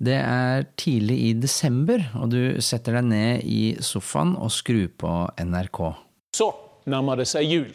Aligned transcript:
Det 0.00 0.16
er 0.16 0.62
tidlig 0.80 1.18
i 1.28 1.32
desember, 1.36 2.00
og 2.16 2.30
du 2.32 2.60
setter 2.64 2.96
deg 2.96 3.10
ned 3.10 3.42
i 3.44 3.74
sofaen 3.84 4.32
og 4.40 4.48
skrur 4.54 4.86
på 4.96 5.16
NRK. 5.44 5.80
Så 6.32 6.46
nærmer 6.88 7.20
det 7.20 7.28
seg 7.28 7.44
jul. 7.44 7.74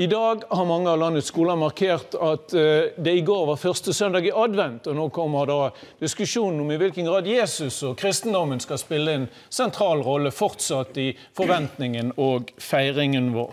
I 0.00 0.06
dag 0.06 0.46
har 0.48 0.64
mange 0.64 0.88
av 0.88 0.96
landets 0.96 1.28
skoler 1.28 1.58
markert 1.60 2.14
at 2.16 2.54
eh, 2.56 2.94
det 2.96 3.12
i 3.18 3.24
går 3.26 3.42
var 3.50 3.58
første 3.60 3.92
søndag 3.92 4.24
i 4.24 4.32
advent. 4.32 4.86
og 4.88 4.96
Nå 4.96 5.08
kommer 5.12 5.44
da 5.44 5.58
diskusjonen 6.00 6.62
om 6.62 6.70
i 6.72 6.78
hvilken 6.80 7.04
grad 7.04 7.28
Jesus 7.28 7.82
og 7.84 7.98
kristendommen 8.00 8.62
skal 8.64 8.80
spille 8.80 9.12
en 9.12 9.26
sentral 9.52 10.00
rolle 10.06 10.32
fortsatt 10.32 10.96
i 10.96 11.10
forventningen 11.36 12.14
og 12.16 12.48
feiringen 12.56 13.34
vår. 13.34 13.52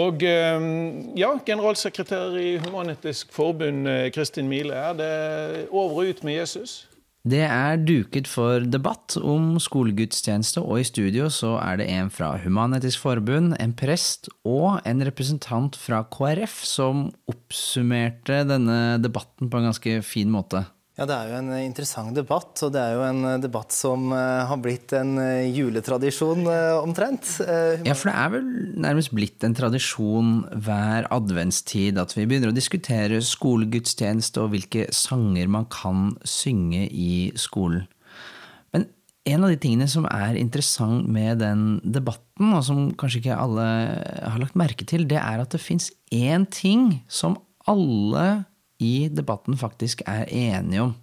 Og 0.00 0.24
eh, 0.24 0.64
ja, 1.20 1.34
Generalsekretær 1.44 2.40
i 2.40 2.54
Human-Etisk 2.64 3.36
Forbund, 3.36 3.84
eh, 3.84 4.08
Kristin 4.16 4.48
Mile, 4.48 4.72
er 4.72 4.96
det 4.96 5.12
over 5.68 6.06
og 6.06 6.14
ut 6.14 6.24
med 6.24 6.38
Jesus? 6.38 6.86
Det 7.22 7.44
er 7.46 7.78
duket 7.78 8.26
for 8.26 8.64
debatt 8.66 9.14
om 9.22 9.54
skolegudstjeneste, 9.62 10.58
og 10.58 10.80
i 10.80 10.86
studio 10.88 11.28
så 11.30 11.52
er 11.62 11.78
det 11.78 11.86
en 11.94 12.08
fra 12.10 12.32
Human-Etisk 12.42 12.98
Forbund, 12.98 13.54
en 13.62 13.74
prest 13.78 14.26
og 14.42 14.80
en 14.82 15.04
representant 15.06 15.78
fra 15.78 16.00
KrF 16.10 16.56
som 16.66 17.04
oppsummerte 17.30 18.40
denne 18.50 18.98
debatten 18.98 19.52
på 19.52 19.60
en 19.60 19.70
ganske 19.70 20.00
fin 20.02 20.34
måte. 20.34 20.64
Ja, 21.02 21.06
Det 21.10 21.14
er 21.16 21.30
jo 21.32 21.38
en 21.40 21.50
interessant 21.58 22.14
debatt, 22.14 22.60
og 22.62 22.70
det 22.76 22.78
er 22.78 22.92
jo 22.94 23.00
en 23.02 23.40
debatt 23.42 23.74
som 23.74 24.12
uh, 24.14 24.46
har 24.46 24.60
blitt 24.62 24.92
en 24.94 25.16
juletradisjon 25.50 26.46
omtrent. 26.78 27.40
ja, 27.42 27.96
for 27.98 28.12
det 28.12 28.14
er 28.14 28.30
vel 28.36 28.46
nærmest 28.84 29.10
blitt 29.10 29.42
en 29.42 29.56
tradisjon 29.58 30.44
hver 30.62 31.08
adventstid 31.10 31.98
at 31.98 32.14
vi 32.14 32.28
begynner 32.30 32.52
å 32.52 32.54
diskutere 32.54 33.18
skolegudstjeneste 33.18 34.44
og 34.44 34.54
hvilke 34.54 34.86
sanger 34.94 35.50
man 35.50 35.66
kan 35.74 36.12
synge 36.22 36.86
i 36.86 37.32
skolen. 37.34 37.88
Men 38.70 38.86
en 39.26 39.46
av 39.46 39.50
de 39.50 39.58
tingene 39.58 39.90
som 39.90 40.06
er 40.06 40.38
interessant 40.38 41.10
med 41.10 41.42
den 41.42 41.80
debatten, 41.82 42.54
og 42.54 42.62
som 42.66 42.86
kanskje 42.94 43.24
ikke 43.24 43.42
alle 43.42 43.66
har 44.22 44.38
lagt 44.38 44.58
merke 44.58 44.86
til, 44.86 45.08
det 45.10 45.18
er 45.18 45.42
at 45.42 45.50
det 45.50 45.62
fins 45.66 45.90
én 46.14 46.46
ting 46.46 47.02
som 47.10 47.40
alle 47.66 48.44
i 48.82 49.08
debatten 49.12 49.56
faktisk 49.58 50.02
er 50.10 50.26
enige 50.28 50.88
om. 50.88 50.96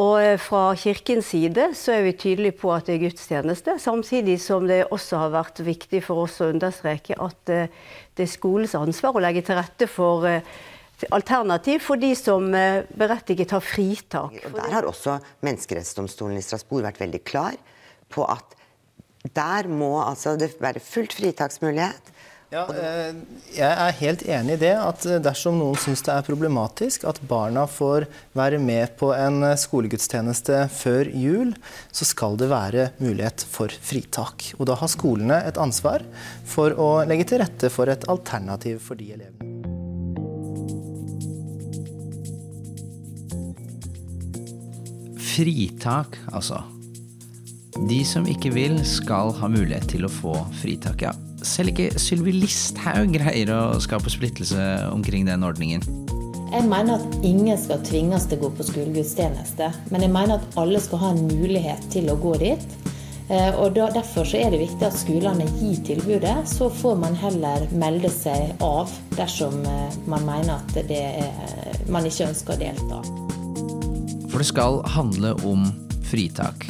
Og 0.00 0.16
eh, 0.22 0.38
Fra 0.40 0.72
Kirkens 0.78 1.32
side 1.34 1.68
så 1.76 1.96
er 1.96 2.06
vi 2.06 2.14
tydelige 2.16 2.56
på 2.62 2.70
at 2.72 2.88
det 2.88 2.96
er 2.96 3.02
gudstjeneste, 3.06 3.76
samtidig 3.82 4.38
som 4.40 4.66
det 4.68 4.86
også 4.88 5.20
har 5.26 5.34
vært 5.34 5.60
viktig 5.66 6.02
for 6.06 6.24
oss 6.24 6.40
å 6.40 6.48
understreke 6.52 7.18
at 7.20 7.52
eh, 7.52 7.72
det 8.16 8.24
er 8.24 8.32
skolens 8.32 8.76
ansvar 8.78 9.18
å 9.18 9.24
legge 9.24 9.44
til 9.44 9.60
rette 9.60 9.88
for 9.90 10.24
eh, 10.28 10.46
alternativ 11.12 11.82
for 11.82 12.00
de 12.00 12.12
som 12.14 12.44
berettiget 12.46 13.50
har 13.50 13.64
fritak. 13.64 14.36
Og 14.46 14.52
Der 14.54 14.70
har 14.70 14.86
også 14.86 15.16
Menneskerettsdomstolen 15.42 16.38
i 16.38 16.44
Strasbourg 16.46 16.86
vært 16.86 17.00
veldig 17.02 17.20
klar 17.26 17.56
på 18.12 18.22
at 18.30 18.54
der 19.34 19.66
må 19.66 19.96
altså 20.02 20.36
det 20.38 20.52
være 20.62 20.82
fullt 20.82 21.16
fritaksmulighet. 21.18 22.12
Ja, 22.52 22.66
eh, 22.76 23.14
jeg 23.56 23.64
er 23.64 23.94
helt 23.96 24.22
enig 24.28 24.58
i 24.58 24.60
det. 24.60 24.74
At 24.76 25.06
eh, 25.08 25.20
dersom 25.24 25.56
noen 25.56 25.78
syns 25.80 26.04
det 26.04 26.12
er 26.12 26.26
problematisk 26.26 27.06
at 27.08 27.22
barna 27.24 27.64
får 27.64 28.04
være 28.36 28.58
med 28.60 28.92
på 29.00 29.08
en 29.16 29.40
eh, 29.48 29.56
skolegudstjeneste 29.56 30.66
før 30.74 31.08
jul, 31.16 31.54
så 31.96 32.04
skal 32.04 32.36
det 32.36 32.50
være 32.52 32.90
mulighet 33.00 33.46
for 33.48 33.72
fritak. 33.72 34.50
Og 34.58 34.68
da 34.68 34.76
har 34.76 34.92
skolene 34.92 35.40
et 35.48 35.56
ansvar 35.56 36.04
for 36.44 36.76
å 36.76 36.90
legge 37.08 37.30
til 37.32 37.40
rette 37.40 37.72
for 37.72 37.88
et 37.88 38.04
alternativ 38.12 38.84
for 38.84 39.00
de 39.00 39.14
elevene. 39.16 39.48
Fritak, 45.32 46.20
altså. 46.36 46.60
De 47.88 48.04
som 48.04 48.28
ikke 48.28 48.52
vil, 48.52 48.76
skal 48.84 49.32
ha 49.40 49.48
mulighet 49.48 49.94
til 49.96 50.04
å 50.04 50.16
få 50.20 50.36
fritak, 50.60 51.08
ja. 51.08 51.16
Selv 51.46 51.72
ikke 51.72 51.90
Sylvi 52.00 52.34
Listhaug 52.36 53.12
greier 53.14 53.50
å 53.54 53.62
skape 53.82 54.10
splittelse 54.12 54.62
omkring 54.92 55.26
den 55.28 55.44
ordningen. 55.46 55.84
Jeg 56.52 56.68
mener 56.68 57.00
at 57.00 57.14
ingen 57.24 57.56
skal 57.56 57.80
tvinges 57.86 58.26
til 58.28 58.36
å 58.38 58.44
gå 58.44 58.50
på 58.58 58.66
skolegudstjeneste. 58.68 59.70
Men 59.90 60.04
jeg 60.04 60.12
mener 60.12 60.36
at 60.36 60.58
alle 60.60 60.80
skal 60.84 61.00
ha 61.00 61.12
en 61.14 61.22
mulighet 61.30 61.86
til 61.94 62.10
å 62.12 62.18
gå 62.20 62.34
dit. 62.42 62.74
Eh, 63.32 63.56
og 63.56 63.72
Derfor 63.78 64.28
er 64.36 64.52
det 64.52 64.60
viktig 64.60 64.84
at 64.84 64.98
skolene 65.00 65.46
gir 65.56 65.80
tilbudet. 65.86 66.34
Så 66.50 66.68
får 66.68 66.98
man 67.00 67.16
heller 67.16 67.64
melde 67.72 68.12
seg 68.12 68.52
av 68.60 68.92
dersom 69.16 69.62
eh, 69.64 69.96
man 70.04 70.28
mener 70.28 70.58
at 70.58 70.92
er, 70.92 71.80
man 71.88 72.08
ikke 72.08 72.28
ønsker 72.28 72.58
å 72.58 72.60
delta. 72.66 73.00
For 74.28 74.40
det 74.40 74.50
skal 74.52 74.82
handle 74.92 75.34
om 75.48 75.70
fritak 76.08 76.68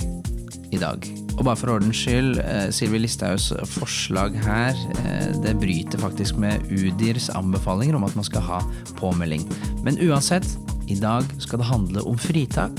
i 0.70 0.78
dag. 0.78 1.21
Og 1.42 1.48
bare 1.48 1.58
for 1.58 1.72
ordens 1.74 1.98
skyld, 1.98 2.36
eh, 2.38 2.68
Sylvi 2.70 3.00
Listhaugs 3.00 3.48
forslag 3.66 4.36
her 4.44 4.76
eh, 5.00 5.32
det 5.42 5.56
bryter 5.58 5.98
faktisk 5.98 6.36
med 6.38 6.68
UDIRs 6.70 7.32
anbefalinger 7.34 7.98
om 7.98 8.04
at 8.06 8.14
man 8.14 8.28
skal 8.28 8.44
ha 8.46 8.60
påmelding. 9.00 9.42
Men 9.82 9.98
uansett, 10.06 10.46
i 10.86 10.94
dag 10.94 11.26
skal 11.42 11.58
det 11.58 11.66
handle 11.66 12.06
om 12.06 12.14
fritak. 12.14 12.78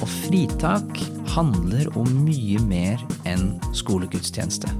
Og 0.00 0.08
fritak 0.26 0.98
handler 1.36 1.86
om 1.94 2.10
mye 2.26 2.58
mer 2.66 2.98
enn 3.30 3.52
skolegudstjeneste. 3.78 4.74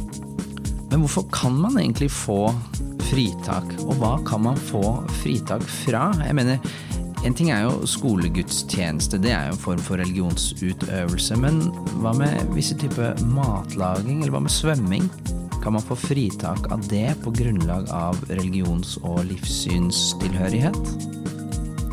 Men 0.90 1.04
hvorfor 1.04 1.30
kan 1.30 1.54
man 1.54 1.78
egentlig 1.78 2.10
få 2.10 2.48
fritak, 3.12 3.76
og 3.86 3.94
hva 4.02 4.16
kan 4.26 4.42
man 4.42 4.58
få 4.58 5.04
fritak 5.22 5.62
fra? 5.84 6.08
Jeg 6.26 6.34
mener, 6.34 6.58
en 7.24 7.34
ting 7.36 7.50
er 7.52 7.66
jo 7.66 7.86
skolegudstjeneste, 7.88 9.18
det 9.20 9.34
er 9.34 9.50
jo 9.50 9.56
en 9.56 9.60
form 9.64 9.82
for 9.84 10.00
religionsutøvelse. 10.00 11.36
Men 11.40 11.60
hva 12.00 12.14
med 12.16 12.54
visse 12.56 12.76
typer 12.80 13.18
matlaging, 13.34 14.22
eller 14.22 14.34
hva 14.36 14.42
med 14.46 14.54
svømming? 14.54 15.10
Kan 15.60 15.76
man 15.76 15.84
få 15.84 15.98
fritak 16.00 16.70
av 16.72 16.86
det 16.88 17.12
på 17.20 17.32
grunnlag 17.36 17.90
av 17.92 18.16
religions- 18.32 18.96
og 19.04 19.26
livssynstilhørighet? 19.28 21.08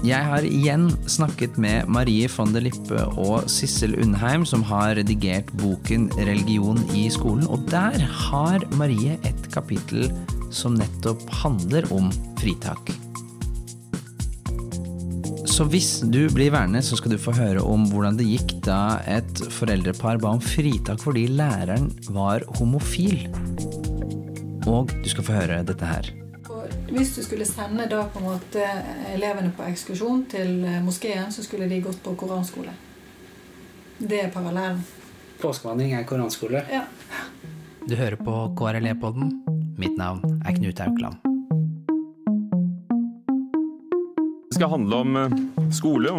Jeg 0.08 0.24
har 0.24 0.46
igjen 0.46 0.86
snakket 1.10 1.58
med 1.60 1.90
Marie 1.92 2.30
von 2.32 2.54
der 2.54 2.64
Lippe 2.64 3.02
og 3.20 3.50
Sissel 3.52 3.98
Undheim, 4.00 4.46
som 4.46 4.64
har 4.64 4.96
redigert 4.96 5.52
boken 5.60 6.08
'Religion 6.16 6.80
i 6.96 7.10
skolen'. 7.12 7.50
Og 7.50 7.68
der 7.68 8.00
har 8.00 8.64
Marie 8.78 9.18
et 9.26 9.52
kapittel 9.52 10.08
som 10.52 10.80
nettopp 10.80 11.28
handler 11.44 11.92
om 11.92 12.14
fritak. 12.40 13.07
Så 15.58 15.66
hvis 15.66 16.04
du 16.06 16.28
blir 16.30 16.52
værende, 16.54 16.84
så 16.86 16.94
skal 17.00 17.16
du 17.16 17.18
få 17.18 17.32
høre 17.34 17.64
om 17.66 17.88
hvordan 17.90 18.20
det 18.20 18.28
gikk 18.30 18.52
da 18.68 19.00
et 19.10 19.40
foreldrepar 19.56 20.20
ba 20.22 20.36
om 20.36 20.42
fritak 20.44 21.02
fordi 21.02 21.24
læreren 21.34 21.88
var 22.14 22.44
homofil. 22.60 23.24
Og 24.70 24.92
du 24.94 25.08
skal 25.10 25.26
få 25.26 25.34
høre 25.34 25.64
dette 25.66 25.88
her. 25.90 26.12
Hvis 26.92 27.16
du 27.16 27.24
skulle 27.26 27.48
sende 27.50 27.88
da 27.90 28.04
på 28.06 28.22
en 28.22 28.28
måte 28.28 28.68
elevene 29.16 29.50
på 29.58 29.66
ekskursjon 29.66 30.28
til 30.30 30.62
moskeen, 30.86 31.34
så 31.34 31.42
skulle 31.42 31.66
de 31.72 31.82
gått 31.82 32.04
på 32.06 32.14
koranskole. 32.22 32.76
Det 33.98 34.28
er 34.28 34.30
parallellen. 34.36 34.84
Påskevandring 35.42 35.96
er 35.98 36.06
koranskole? 36.06 36.62
Ja. 36.70 36.86
Du 37.88 37.98
hører 37.98 38.20
på 38.22 38.44
KRLE-podden. 38.62 39.34
Mitt 39.82 39.98
navn 39.98 40.22
er 40.46 40.54
Knut 40.54 40.86
Aukland. 40.86 41.37
Skal 44.58 44.72
handle 44.74 44.96
om 44.96 45.18
skole, 45.72 45.76
skole, 45.78 46.14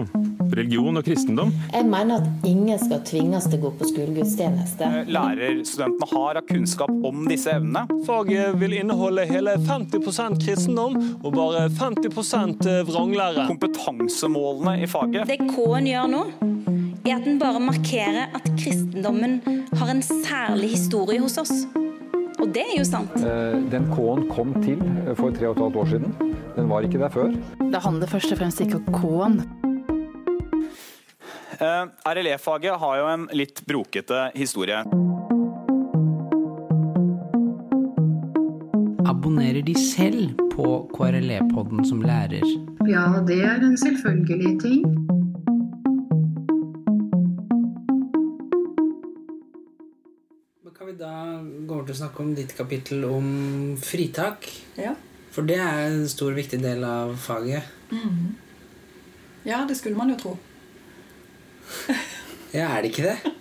religion 0.54 0.96
og 0.96 1.04
kristendom. 1.06 1.50
Jeg 1.72 1.86
mener 1.88 2.22
at 2.22 2.46
ingen 2.46 2.78
skal 2.80 3.00
tvinges 3.06 3.48
til 3.48 3.58
å 3.58 3.64
gå 3.66 3.72
på 3.80 3.88
skolegudstjeneste. 3.90 4.90
Eh, 5.00 5.10
lærerstudentene 5.12 6.08
har 6.12 6.40
av 6.40 6.46
kunnskap 6.48 6.92
om 7.08 7.26
disse 7.30 7.52
evnene. 7.56 7.84
Faget 8.06 8.58
vil 8.60 8.76
inneholde 8.78 9.26
hele 9.28 9.56
50% 9.66 10.38
kristendom 10.44 10.98
og 11.22 11.34
bare 11.34 11.66
50 11.80 12.68
eh, 12.68 12.84
vranglære. 12.88 13.48
Kompetansemålene 13.50 14.76
i 14.84 14.90
faget. 14.90 15.26
Det 15.28 15.40
K-en 15.50 15.90
gjør 15.90 16.08
nå, 16.14 16.22
er 17.08 17.18
at 17.18 17.26
den 17.26 17.42
bare 17.42 17.62
markerer 17.62 18.38
at 18.38 18.48
kristendommen 18.54 19.40
har 19.80 19.94
en 19.94 20.04
særlig 20.04 20.76
historie 20.76 21.22
hos 21.22 21.38
oss. 21.42 21.66
Og 22.38 22.50
det 22.54 22.64
er 22.64 22.76
jo 22.78 22.84
sant. 22.86 23.14
Den 23.72 23.88
K-en 23.92 24.26
kom 24.30 24.52
til 24.62 24.82
for 25.18 25.34
tre 25.34 25.48
og 25.50 25.56
et 25.56 25.62
halvt 25.64 25.80
år 25.82 25.88
siden. 25.94 26.34
Den 26.56 26.68
var 26.70 26.86
ikke 26.86 27.00
der 27.00 27.10
før. 27.10 27.32
Det 27.58 27.80
handler 27.82 28.06
først 28.10 28.32
og 28.32 28.38
fremst 28.38 28.60
ikke 28.62 28.78
om 28.78 28.92
K-en. 28.94 29.40
Uh, 31.58 31.90
RLE-faget 32.06 32.78
har 32.78 32.98
jo 33.00 33.06
en 33.10 33.26
litt 33.34 33.64
brokete 33.66 34.28
historie. 34.38 34.78
Abonnerer 39.10 39.64
de 39.66 39.74
selv 39.74 40.36
på 40.54 40.86
KRLE-podden 40.94 41.82
som 41.88 42.02
lærer? 42.06 42.46
Ja, 42.86 43.08
det 43.26 43.42
er 43.42 43.58
en 43.58 43.74
selvfølgelig 43.74 44.54
ting. 44.62 45.07
Til 51.88 51.96
å 51.96 52.00
snakke 52.02 52.22
om 52.24 52.34
ditt 52.36 52.52
kapittel 52.56 53.04
om 53.08 53.28
fritak? 53.80 54.46
Ja. 54.78 54.94
For 55.34 55.46
det 55.48 55.58
er 55.60 55.86
en 55.88 56.04
stor, 56.10 56.32
viktig 56.36 56.60
del 56.62 56.84
av 56.84 57.14
faget. 57.20 57.64
Mm. 57.92 58.34
Ja, 59.48 59.64
det 59.68 59.76
skulle 59.78 59.96
man 59.98 60.10
jo 60.12 60.16
tro. 60.20 60.34
Ja, 62.54 62.70
er 62.76 62.82
det 62.82 62.92
ikke 62.92 63.10
det? 63.10 63.34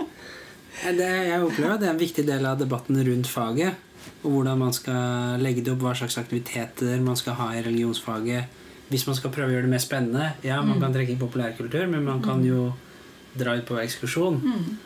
det 0.98 1.10
jeg 1.30 1.44
opplever 1.44 1.76
at 1.76 1.82
det 1.82 1.88
er 1.90 1.94
en 1.96 2.02
viktig 2.02 2.26
del 2.28 2.46
av 2.48 2.60
debatten 2.60 3.00
rundt 3.08 3.30
faget. 3.32 3.84
Og 4.24 4.32
hvordan 4.34 4.60
man 4.60 4.74
skal 4.76 5.40
legge 5.42 5.64
det 5.64 5.74
opp, 5.74 5.84
hva 5.86 5.94
slags 5.98 6.18
aktiviteter 6.20 7.00
man 7.04 7.18
skal 7.20 7.38
ha 7.40 7.50
i 7.56 7.64
religionsfaget. 7.66 8.54
Hvis 8.92 9.04
man 9.08 9.18
skal 9.20 9.32
prøve 9.36 9.52
å 9.52 9.56
gjøre 9.56 9.68
det 9.68 9.74
mer 9.74 9.84
spennende. 9.84 10.28
Ja, 10.44 10.62
man 10.62 10.78
Mm. 10.78 10.82
kan 10.82 10.94
trekke 10.94 11.12
inn 11.12 11.20
populærkultur, 11.20 11.88
men 11.90 12.04
man 12.06 12.22
kan 12.24 12.40
Mm. 12.42 12.48
jo 12.48 12.74
dra 13.38 13.56
ut 13.58 13.66
på 13.66 13.76
ekskursjon. 13.84 14.42
Mm. 14.42 14.78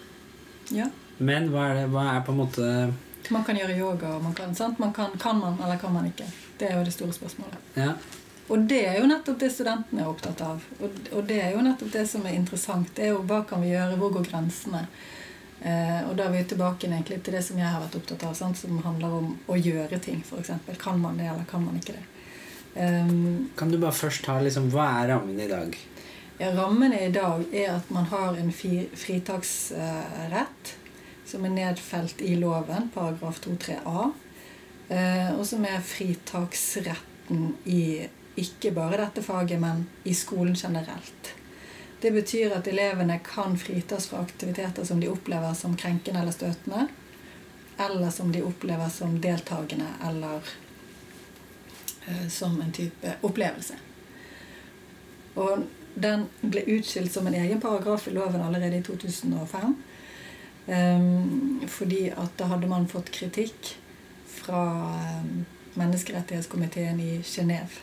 Ja. 0.72 0.88
Men 1.20 1.50
hva 1.50 1.70
er, 1.70 1.74
det, 1.76 1.92
hva 1.92 2.16
er 2.16 2.22
på 2.26 2.32
en 2.32 2.38
måte 2.38 2.94
Man 3.32 3.46
kan 3.48 3.58
gjøre 3.58 3.78
yoga, 3.78 4.16
og 4.16 4.24
man 4.26 4.34
kan, 4.36 4.56
sant? 4.56 4.80
Man 4.80 4.94
kan, 4.94 5.14
kan 5.20 5.40
man 5.40 5.60
eller 5.64 5.80
kan 5.80 5.94
man 5.94 6.10
ikke? 6.10 6.28
Det 6.60 6.70
er 6.70 6.78
jo 6.78 6.84
det 6.86 6.94
store 6.96 7.16
spørsmålet. 7.16 7.72
Ja. 7.80 7.94
Og 8.52 8.66
det 8.68 8.82
er 8.84 8.98
jo 9.00 9.08
nettopp 9.08 9.40
det 9.40 9.52
studentene 9.54 10.04
er 10.04 10.12
opptatt 10.12 10.42
av. 10.44 10.64
Og, 10.82 11.02
og 11.16 11.24
det 11.30 11.40
er 11.40 11.54
jo 11.56 11.64
nettopp 11.64 11.94
det 11.94 12.04
som 12.12 12.26
er 12.28 12.36
interessant. 12.36 12.92
Det 12.98 13.08
er 13.08 13.14
jo 13.14 13.22
hva 13.24 13.44
kan 13.48 13.64
vi 13.64 13.72
gjøre, 13.72 13.96
hvor 14.02 14.12
går 14.18 14.28
grensene? 14.28 14.84
Eh, 15.62 16.00
og 16.10 16.16
da 16.18 16.26
er 16.26 16.34
vi 16.36 16.42
tilbake 16.50 16.90
egentlig 16.90 17.22
til 17.24 17.38
det 17.38 17.44
som 17.46 17.60
jeg 17.62 17.70
har 17.70 17.84
vært 17.84 18.00
opptatt 18.02 18.26
av, 18.28 18.34
sant? 18.36 18.60
som 18.60 18.82
handler 18.84 19.16
om 19.22 19.30
å 19.48 19.60
gjøre 19.60 20.02
ting, 20.04 20.24
f.eks. 20.26 20.52
Kan 20.82 21.00
man 21.00 21.22
det, 21.22 21.30
eller 21.32 21.48
kan 21.48 21.64
man 21.64 21.78
ikke 21.80 21.96
det? 21.96 22.08
Um, 22.72 23.50
Kan 23.60 23.72
du 23.72 23.76
bare 23.78 23.92
først 23.92 24.24
ta 24.24 24.38
liksom, 24.40 24.70
Hva 24.72 24.86
er 25.02 25.10
rammen 25.12 25.40
i 25.44 25.50
dag? 25.50 25.76
ja, 26.42 26.52
rammene 26.56 27.00
i 27.06 27.12
dag 27.12 27.44
er 27.54 27.76
at 27.76 27.90
man 27.94 28.08
har 28.10 28.38
en 28.40 28.52
fri, 28.56 28.86
fritaksrett 28.98 30.72
som 31.32 31.46
er 31.48 31.54
nedfelt 31.56 32.22
i 32.22 32.36
loven, 32.36 32.90
paragraf 32.94 33.40
2-3a. 33.46 34.08
Eh, 34.92 35.30
og 35.38 35.46
som 35.48 35.64
er 35.66 35.84
fritaksretten 35.86 37.54
i 37.72 37.84
ikke 38.42 38.72
bare 38.76 39.00
dette 39.00 39.24
faget, 39.24 39.60
men 39.60 39.86
i 40.04 40.14
skolen 40.16 40.56
generelt. 40.56 41.34
Det 42.02 42.12
betyr 42.12 42.56
at 42.58 42.68
elevene 42.68 43.20
kan 43.24 43.58
fritas 43.60 44.08
fra 44.10 44.24
aktiviteter 44.26 44.88
som 44.88 45.00
de 45.00 45.10
opplever 45.12 45.54
som 45.54 45.78
krenkende 45.78 46.24
eller 46.24 46.36
støtende, 46.36 46.88
eller 47.78 48.10
som 48.10 48.32
de 48.32 48.42
opplever 48.44 48.90
som 48.90 49.20
deltakende 49.22 49.88
eller 50.08 50.50
eh, 52.08 52.28
som 52.30 52.58
en 52.62 52.74
type 52.74 53.16
opplevelse. 53.22 53.78
Og 55.36 55.64
den 55.94 56.26
ble 56.42 56.64
utskilt 56.78 57.14
som 57.14 57.28
en 57.28 57.38
egen 57.38 57.62
paragraf 57.62 58.08
i 58.08 58.16
loven 58.16 58.42
allerede 58.42 58.80
i 58.80 58.84
2005. 58.84 59.76
Um, 60.68 61.62
fordi 61.68 62.12
at 62.14 62.36
da 62.38 62.48
hadde 62.52 62.70
man 62.70 62.88
fått 62.88 63.10
kritikk 63.12 63.74
fra 64.30 64.62
um, 65.22 65.46
menneskerettighetskomiteen 65.74 67.00
i 67.02 67.14
Genéve 67.26 67.82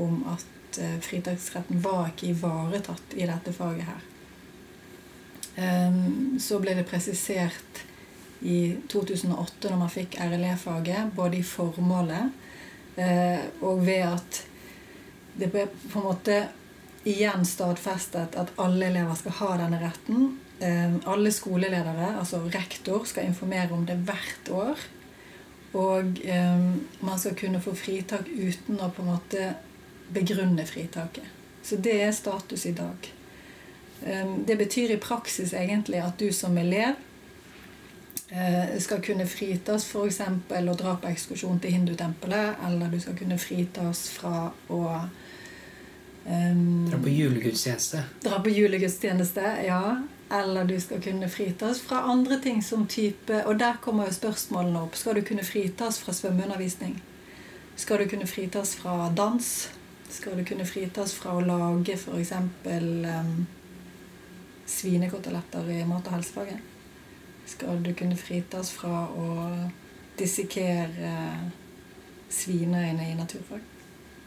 om 0.00 0.22
at 0.32 0.80
uh, 0.80 0.96
fritaksretten 1.04 1.82
var 1.84 2.08
ikke 2.10 2.32
ivaretatt 2.32 3.16
i 3.16 3.28
dette 3.28 3.52
faget 3.52 3.90
her. 3.90 4.06
Um, 5.56 6.38
så 6.40 6.60
ble 6.60 6.74
det 6.78 6.88
presisert 6.88 7.84
i 8.40 8.76
2008, 8.88 9.70
når 9.70 9.78
man 9.80 9.92
fikk 9.92 10.18
RLE-faget, 10.20 11.12
både 11.16 11.40
i 11.40 11.46
formålet 11.46 12.34
eh, 12.96 13.44
og 13.64 13.80
ved 13.86 14.02
at 14.10 14.42
det 15.36 15.48
ble 15.52 15.66
på 15.68 16.00
en 16.00 16.06
måte 16.06 16.36
igjen 17.06 17.44
stadfestet 17.46 18.36
at 18.36 18.52
alle 18.60 18.90
elever 18.90 19.16
skal 19.18 19.36
ha 19.40 19.50
denne 19.62 19.80
retten. 19.80 20.28
Eh, 20.60 20.94
alle 21.04 21.32
skoleledere, 21.32 22.14
altså 22.18 22.40
rektor, 22.54 23.04
skal 23.04 23.28
informere 23.28 23.72
om 23.76 23.86
det 23.86 23.98
hvert 24.08 24.52
år. 24.52 24.86
Og 25.76 26.20
eh, 26.24 26.60
man 27.00 27.18
skal 27.18 27.36
kunne 27.36 27.60
få 27.60 27.74
fritak 27.76 28.28
uten 28.30 28.80
å 28.80 28.90
på 28.94 29.04
en 29.04 29.12
måte 29.12 29.50
begrunne 30.12 30.64
fritaket. 30.66 31.26
Så 31.62 31.76
det 31.82 31.98
er 32.02 32.14
status 32.14 32.66
i 32.66 32.72
dag. 32.72 33.10
Eh, 34.02 34.32
det 34.46 34.56
betyr 34.56 34.94
i 34.94 35.02
praksis 35.02 35.52
egentlig 35.52 36.00
at 36.04 36.18
du 36.18 36.32
som 36.32 36.56
elev 36.58 36.94
eh, 38.30 38.76
skal 38.80 39.02
kunne 39.04 39.26
fritas 39.28 39.84
f.eks. 39.90 40.20
å 40.22 40.76
dra 40.78 40.96
på 41.02 41.10
ekskursjon 41.10 41.60
til 41.60 41.76
hindutempelet, 41.76 42.60
eller 42.66 42.92
du 42.92 43.00
skal 43.02 43.18
kunne 43.18 43.38
fritas 43.38 44.06
fra 44.16 44.50
å 44.68 44.82
um, 46.24 46.86
Dra 46.90 47.00
på 47.02 47.12
julegudstjeneste. 47.12 48.04
Dra 48.24 48.40
på 48.42 48.54
julegudstjeneste, 48.54 49.56
ja. 49.66 49.82
Eller 50.30 50.64
du 50.64 50.80
skal 50.80 51.02
kunne 51.02 51.28
fritas 51.28 51.80
fra 51.80 52.00
andre 52.10 52.40
ting 52.42 52.62
som 52.62 52.86
type 52.86 53.44
Og 53.46 53.58
der 53.58 53.76
kommer 53.82 54.08
jo 54.08 54.12
spørsmålene 54.12 54.80
opp. 54.82 54.96
Skal 54.98 55.14
du 55.14 55.22
kunne 55.22 55.44
fritas 55.44 56.00
fra 56.02 56.12
svømmeundervisning? 56.12 57.02
Skal 57.76 57.98
du 57.98 58.08
kunne 58.08 58.26
fritas 58.26 58.74
fra 58.76 59.12
dans? 59.16 59.70
Skal 60.10 60.38
du 60.38 60.44
kunne 60.44 60.66
fritas 60.66 61.14
fra 61.14 61.36
å 61.36 61.44
lage 61.44 61.94
f.eks. 61.94 62.32
Um, 62.32 63.46
svinekoteletter 64.66 65.70
i 65.70 65.84
mat- 65.84 66.06
og 66.06 66.16
helsefaget? 66.16 66.58
Skal 67.46 67.82
du 67.84 67.92
kunne 67.94 68.16
fritas 68.18 68.72
fra 68.74 69.04
å 69.06 69.28
dissekere 70.18 71.12
svineøyne 72.32 73.10
i 73.12 73.14
naturfag? 73.18 73.62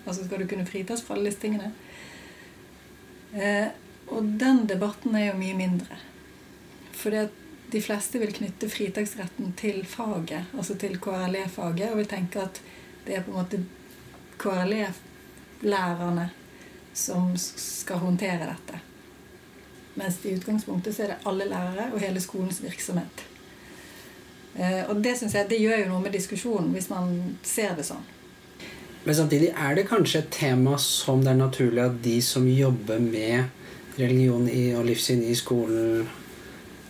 Altså 0.06 0.24
skal 0.26 0.44
du 0.44 0.48
kunne 0.48 0.66
fritas 0.66 1.04
fra 1.04 1.18
alle 1.18 1.32
disse 1.32 1.42
tingene? 1.42 1.74
Eh, 3.34 3.68
og 4.10 4.26
den 4.42 4.66
debatten 4.70 5.16
er 5.16 5.30
jo 5.30 5.38
mye 5.40 5.58
mindre. 5.58 6.00
For 6.96 7.16
de 7.72 7.82
fleste 7.82 8.20
vil 8.20 8.34
knytte 8.34 8.70
fritaksretten 8.70 9.54
til 9.60 9.84
faget, 9.88 10.50
altså 10.58 10.76
til 10.82 10.98
KRLE-faget, 11.02 11.92
og 11.92 12.02
vil 12.02 12.10
tenke 12.10 12.44
at 12.44 12.62
det 13.06 13.16
er 13.16 13.26
på 13.26 13.32
en 13.32 13.40
måte 13.40 13.64
KRLE-lærerne 14.42 16.30
som 16.94 17.32
skal 17.38 18.02
håndtere 18.04 18.50
dette. 18.50 18.80
Mens 20.00 20.20
i 20.26 20.36
utgangspunktet 20.36 20.96
så 20.96 21.04
er 21.04 21.14
det 21.14 21.20
alle 21.30 21.48
lærere 21.50 21.90
og 21.94 22.00
hele 22.02 22.22
skolens 22.22 22.64
virksomhet. 22.64 23.26
Eh, 24.56 24.90
og 24.90 25.04
det 25.04 25.18
synes 25.18 25.36
jeg, 25.36 25.50
det 25.50 25.60
gjør 25.62 25.84
jo 25.84 25.90
noe 25.92 26.04
med 26.04 26.16
diskusjonen, 26.16 26.72
hvis 26.76 26.90
man 26.92 27.38
ser 27.46 27.76
det 27.78 27.86
sånn. 27.88 28.04
Men 29.06 29.16
samtidig 29.16 29.54
er 29.56 29.78
det 29.78 29.88
kanskje 29.88 30.24
et 30.24 30.34
tema 30.36 30.78
som 30.82 31.24
det 31.24 31.32
er 31.32 31.40
naturlig 31.40 31.84
at 31.86 32.02
de 32.04 32.18
som 32.24 32.48
jobber 32.52 33.00
med 33.00 33.48
religion 34.00 34.48
i, 34.50 34.72
og 34.76 34.86
livssyn 34.88 35.22
i 35.28 35.36
skolen, 35.36 36.08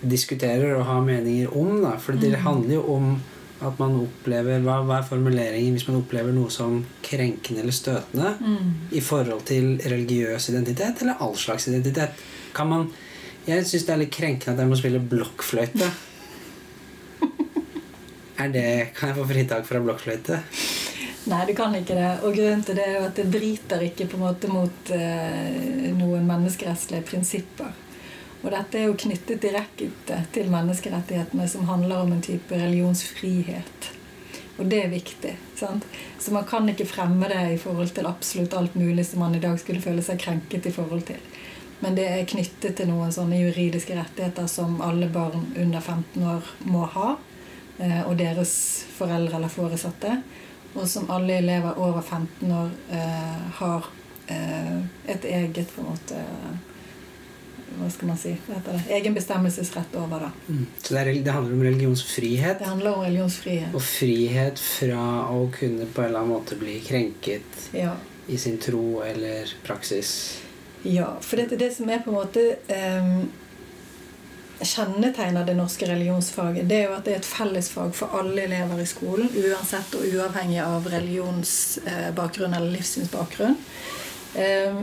diskuterer 0.02 0.78
og 0.78 0.86
har 0.88 1.02
meninger 1.04 1.52
om. 1.58 1.82
Da. 1.84 1.98
For 1.98 2.14
det 2.14 2.32
Mm. 2.38 2.42
handler 2.46 2.76
jo 2.76 2.84
om 2.96 3.22
at 3.62 3.80
man 3.80 3.98
opplever 4.08 4.62
hva, 4.64 4.78
hva 4.88 5.00
er 5.00 5.08
formuleringen 5.10 5.74
hvis 5.76 5.88
man 5.90 5.98
opplever 6.00 6.32
noe 6.32 6.50
som 6.50 6.86
krenkende 7.04 7.60
eller 7.60 7.76
støtende 7.76 8.36
Mm. 8.40 8.74
i 8.94 9.02
forhold 9.02 9.44
til 9.46 9.78
religiøs 9.84 10.50
identitet 10.50 11.02
eller 11.02 11.16
all 11.20 11.36
slags 11.36 11.68
identitet. 11.68 12.10
Kan 12.56 12.68
man 12.70 12.88
Jeg 13.48 13.64
syns 13.66 13.86
det 13.86 13.90
er 13.90 13.98
litt 13.98 14.12
krenkende 14.12 14.54
at 14.54 14.60
jeg 14.60 14.68
må 14.70 14.76
spille 14.78 15.00
blokkfløyte. 15.00 15.90
Er 18.40 18.48
det, 18.54 18.94
kan 18.96 19.10
jeg 19.10 19.18
få 19.18 19.26
fritak 19.28 19.66
fra 19.68 19.80
blokkfløyte? 19.84 20.40
Nei, 21.30 21.44
du 21.46 21.54
kan 21.54 21.76
ikke 21.78 21.94
det. 21.98 22.10
Og 22.26 22.34
grunnen 22.34 22.64
til 22.66 22.80
det 22.80 22.88
er 22.88 22.96
jo 22.98 23.06
at 23.06 23.20
det 23.20 23.28
bryter 23.30 23.84
ikke 23.86 24.08
på 24.10 24.18
en 24.18 24.24
måte 24.26 24.50
mot 24.50 24.92
eh, 24.96 25.92
noen 25.94 26.26
menneskerettslige 26.26 27.06
prinsipper. 27.06 27.76
Og 28.40 28.50
dette 28.54 28.80
er 28.80 28.88
jo 28.88 28.98
knyttet 28.98 29.42
direkte 29.44 30.20
til 30.34 30.50
menneskerettighetene, 30.50 31.46
som 31.52 31.68
handler 31.70 32.06
om 32.06 32.16
en 32.16 32.24
type 32.24 32.56
religionsfrihet. 32.56 33.90
Og 34.60 34.66
det 34.72 34.80
er 34.86 34.92
viktig. 34.92 35.36
sant? 35.56 35.86
Så 36.20 36.32
man 36.32 36.48
kan 36.48 36.68
ikke 36.72 36.88
fremme 36.88 37.30
det 37.30 37.44
i 37.54 37.62
forhold 37.62 37.94
til 37.96 38.08
absolutt 38.10 38.56
alt 38.56 38.76
mulig 38.76 39.06
som 39.08 39.22
man 39.24 39.36
i 39.36 39.44
dag 39.44 39.60
skulle 39.60 39.84
føle 39.84 40.02
seg 40.04 40.20
krenket 40.24 40.66
i 40.66 40.74
forhold 40.76 41.06
til. 41.12 41.22
Men 41.80 41.96
det 41.96 42.08
er 42.10 42.28
knyttet 42.28 42.76
til 42.76 42.90
noen 42.90 43.12
sånne 43.16 43.38
juridiske 43.40 43.96
rettigheter 43.96 44.50
som 44.52 44.82
alle 44.84 45.08
barn 45.14 45.46
under 45.56 45.80
15 45.80 46.26
år 46.28 46.50
må 46.68 46.88
ha. 46.96 47.16
eh, 47.80 48.02
Og 48.08 48.18
deres 48.18 48.86
foreldre 48.98 49.38
eller 49.38 49.48
foresatte. 49.52 50.22
Og 50.76 50.88
som 50.88 51.10
alle 51.12 51.34
elever 51.42 51.80
over 51.82 52.02
15 52.02 52.52
år 52.54 52.70
eh, 52.94 53.46
har 53.60 53.88
eh, 54.28 54.76
et 55.10 55.26
eget 55.26 55.72
på 55.76 55.82
en 55.82 55.88
måte 55.96 56.20
Hva 57.80 57.88
skal 57.94 58.10
man 58.10 58.18
si? 58.18 58.32
Hva 58.48 58.58
heter 58.58 58.76
det? 58.78 58.84
Egen 58.98 59.14
bestemmelsesrett 59.16 59.94
over. 59.96 60.20
det. 60.26 60.30
Mm. 60.54 60.66
Så 60.82 60.94
det, 60.94 61.02
er, 61.02 61.12
det 61.24 61.32
handler 61.36 61.54
om 61.56 61.64
religionsfrihet. 61.64 62.60
Det 62.60 62.66
handler 62.68 62.96
om 62.98 63.04
religionsfrihet. 63.06 63.76
Og 63.78 63.84
frihet 63.86 64.60
fra 64.60 65.04
å 65.32 65.44
kunne 65.54 65.86
på 65.86 66.02
en 66.02 66.08
eller 66.10 66.20
annen 66.24 66.34
måte 66.34 66.58
bli 66.60 66.80
krenket 66.86 67.70
Ja. 67.78 67.94
i 68.28 68.38
sin 68.38 68.58
tro 68.62 69.02
eller 69.06 69.54
praksis. 69.64 70.12
Ja, 70.84 71.14
for 71.22 71.38
det 71.38 71.52
er 71.54 71.62
det 71.62 71.72
som 71.76 71.90
er 71.94 72.02
på 72.04 72.10
en 72.14 72.18
måte 72.20 72.44
eh, 72.68 73.14
kjennetegner 74.62 75.46
det 75.46 75.56
norske 75.56 75.88
religionsfaget. 75.88 76.68
Det 76.70 76.78
er 76.78 76.88
jo 76.90 76.96
at 76.98 77.06
det 77.08 77.14
er 77.14 77.22
et 77.22 77.30
fellesfag 77.32 77.94
for 77.96 78.16
alle 78.20 78.44
elever 78.44 78.82
i 78.84 78.88
skolen, 78.90 79.30
uansett 79.32 79.96
og 79.96 80.08
uavhengig 80.08 80.60
av 80.64 80.88
religionsbakgrunn 80.92 82.56
eller 82.58 82.74
livssynsbakgrunn. 82.76 83.56
Eh, 84.36 84.82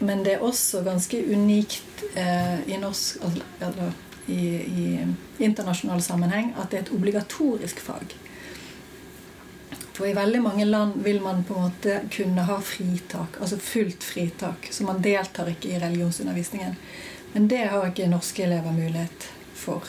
men 0.00 0.24
det 0.24 0.36
er 0.36 0.46
også 0.46 0.80
ganske 0.86 1.20
unikt 1.28 2.06
eh, 2.14 2.62
i 2.72 2.78
norsk 2.80 3.20
altså, 3.26 3.44
eller, 3.60 3.92
i, 4.30 4.46
i 4.56 5.44
internasjonal 5.44 6.00
sammenheng 6.02 6.54
at 6.56 6.70
det 6.70 6.78
er 6.78 6.86
et 6.86 6.94
obligatorisk 6.96 7.82
fag. 7.84 8.16
For 10.00 10.08
i 10.08 10.16
veldig 10.16 10.40
mange 10.40 10.64
land 10.64 11.02
vil 11.04 11.20
man 11.20 11.42
på 11.44 11.58
en 11.58 11.66
måte 11.68 11.98
kunne 12.14 12.46
ha 12.48 12.56
fritak, 12.64 13.36
altså 13.40 13.58
fullt 13.60 14.04
fritak. 14.06 14.70
Så 14.72 14.86
man 14.88 15.02
deltar 15.04 15.50
ikke 15.52 15.74
i 15.74 15.80
religionsundervisningen. 15.82 16.78
Men 17.32 17.48
det 17.48 17.64
har 17.70 17.86
ikke 17.86 18.08
norske 18.10 18.44
elever 18.44 18.74
mulighet 18.74 19.28
for. 19.54 19.86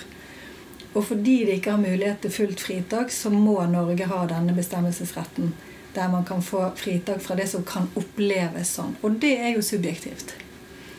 Og 0.94 1.06
fordi 1.08 1.38
de 1.46 1.56
ikke 1.56 1.72
har 1.72 1.82
mulighet 1.82 2.22
til 2.22 2.34
fullt 2.36 2.62
fritak, 2.62 3.12
så 3.12 3.30
må 3.30 3.58
Norge 3.72 4.06
ha 4.06 4.24
denne 4.28 4.54
bestemmelsesretten. 4.56 5.54
Der 5.96 6.12
man 6.12 6.26
kan 6.26 6.44
få 6.44 6.70
fritak 6.76 7.22
fra 7.22 7.36
det 7.36 7.48
som 7.52 7.64
kan 7.68 7.90
oppleves 7.96 8.76
sånn. 8.78 8.96
Og 9.02 9.18
det 9.24 9.34
er 9.40 9.56
jo 9.56 9.64
subjektivt. 9.64 10.36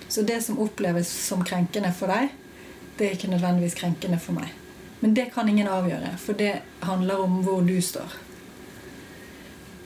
Så 0.09 0.25
det 0.29 0.43
som 0.45 0.59
oppleves 0.61 1.09
som 1.09 1.45
krenkende 1.45 1.93
for 1.97 2.13
deg, 2.13 2.33
det 2.99 3.07
er 3.07 3.17
ikke 3.17 3.33
nødvendigvis 3.33 3.79
krenkende 3.79 4.19
for 4.21 4.37
meg. 4.37 4.51
Men 5.01 5.15
det 5.15 5.31
kan 5.35 5.49
ingen 5.49 5.69
avgjøre, 5.69 6.13
for 6.21 6.37
det 6.39 6.61
handler 6.85 7.23
om 7.25 7.41
hvor 7.47 7.65
du 7.65 7.79
står. 7.83 8.19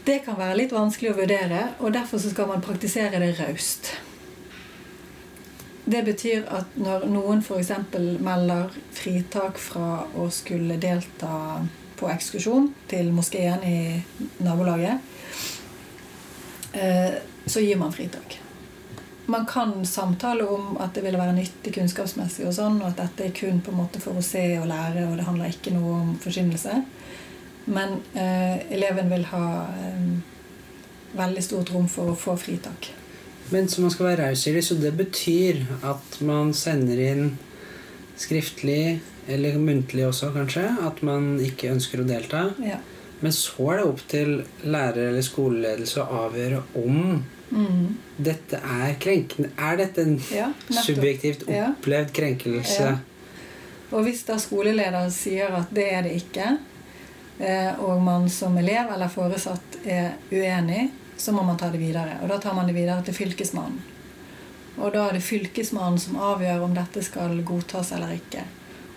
Det 0.06 0.20
kan 0.24 0.38
være 0.38 0.58
litt 0.60 0.74
vanskelig 0.74 1.12
å 1.12 1.18
vurdere, 1.18 1.62
og 1.80 1.94
derfor 1.94 2.20
skal 2.22 2.50
man 2.50 2.62
praktisere 2.62 3.18
det 3.22 3.32
raust. 3.40 3.94
Det 5.86 6.02
betyr 6.02 6.48
at 6.50 6.72
når 6.82 7.04
noen 7.06 7.42
f.eks. 7.44 7.70
melder 8.18 8.72
fritak 8.90 9.60
fra 9.62 10.00
å 10.18 10.26
skulle 10.34 10.80
delta 10.82 11.60
på 11.96 12.08
ekskursjon 12.10 12.72
til 12.90 13.12
moskeen 13.14 13.62
i 13.62 13.78
nabolaget, 14.42 14.98
eh, 16.74 17.14
så 17.46 17.62
gir 17.62 17.78
man 17.78 17.94
fritak. 17.94 18.40
Man 19.30 19.46
kan 19.46 19.86
samtale 19.86 20.44
om 20.50 20.76
at 20.82 20.94
det 20.94 21.06
ville 21.06 21.22
være 21.22 21.38
nyttig 21.38 21.76
kunnskapsmessig, 21.78 22.48
og 22.50 22.58
sånn, 22.58 22.82
og 22.82 22.90
at 22.90 23.00
dette 23.04 23.28
er 23.28 23.38
kun 23.38 23.62
på 23.62 23.70
en 23.70 23.80
måte 23.84 24.02
for 24.02 24.18
å 24.18 24.26
se 24.26 24.44
og 24.58 24.66
lære, 24.70 25.06
og 25.06 25.16
det 25.18 25.30
handler 25.30 25.54
ikke 25.54 25.74
noe 25.74 25.96
om 26.00 26.12
forkynnelse. 26.22 26.82
Men 27.70 28.00
eh, 28.14 28.58
eleven 28.74 29.10
vil 29.14 29.30
ha 29.30 29.46
eh, 29.70 30.06
veldig 31.18 31.42
stort 31.42 31.74
rom 31.74 31.86
for 31.90 32.10
å 32.10 32.18
få 32.18 32.36
fritak. 32.38 32.90
Men 33.50 33.68
så 33.68 33.80
man 33.84 33.90
skal 33.94 34.06
være 34.10 34.28
raus 34.28 34.46
i 34.46 34.52
det, 34.56 34.64
så 34.66 34.74
det 34.80 34.94
betyr 34.98 35.60
at 35.86 36.16
man 36.26 36.52
sender 36.56 36.98
inn 36.98 37.28
skriftlig, 38.18 38.98
eller 39.28 39.58
muntlig 39.58 40.06
også 40.06 40.30
kanskje, 40.34 40.64
at 40.86 41.02
man 41.06 41.36
ikke 41.42 41.70
ønsker 41.74 42.02
å 42.02 42.06
delta. 42.08 42.44
Ja. 42.62 42.78
Men 43.20 43.32
så 43.32 43.70
er 43.72 43.80
det 43.80 43.86
opp 43.88 44.02
til 44.10 44.32
lærer 44.64 45.08
eller 45.10 45.24
skoleledelse 45.24 46.02
å 46.04 46.20
avgjøre 46.26 46.62
om 46.82 47.24
Mm. 47.50 47.94
dette 48.18 48.58
er 48.58 48.94
krenkende. 48.98 49.50
Er 49.56 49.76
dette 49.76 50.02
en 50.02 50.16
Ja, 50.34 50.48
subjektivt 50.68 51.44
subjektivt 51.44 51.48
Ja. 51.48 51.68
opplevd 51.70 52.12
krenkelse? 52.12 52.80
Ja. 52.80 52.96
Og 53.92 54.02
hvis 54.04 54.24
da 54.26 54.34
skoleleder 54.36 55.08
sier 55.10 55.54
at 55.54 55.72
det 55.72 55.92
er 55.92 56.02
det 56.02 56.12
ikke, 56.22 56.58
eh, 57.40 57.78
og 57.78 58.02
man 58.02 58.28
som 58.28 58.58
elev 58.58 58.92
eller 58.92 59.08
foresatt 59.08 59.78
er 59.84 60.14
uenig, 60.32 60.90
så 61.16 61.32
må 61.32 61.42
man 61.42 61.56
ta 61.56 61.70
det 61.72 61.80
videre. 61.80 62.18
Og 62.22 62.28
da 62.28 62.38
tar 62.38 62.54
man 62.54 62.66
det 62.68 62.74
videre 62.76 63.02
til 63.04 63.14
Fylkesmannen. 63.14 63.80
Og 64.76 64.92
da 64.92 65.06
er 65.08 65.16
det 65.16 65.24
Fylkesmannen 65.24 65.98
som 66.00 66.18
avgjør 66.20 66.66
om 66.66 66.74
dette 66.76 67.02
skal 67.04 67.38
godtas 67.48 67.92
eller 67.96 68.12
ikke. 68.18 68.44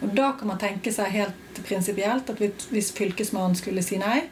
Og 0.03 0.11
da 0.15 0.31
kan 0.39 0.47
man 0.47 0.59
tenke 0.59 0.91
seg 0.95 1.11
helt 1.15 1.61
prinsipielt 1.67 2.29
at 2.29 2.39
hvis- 2.39 2.91
Fylkesmannen 2.95 3.55
skulle 3.55 3.83
si 3.83 3.97
nei, 3.97 4.23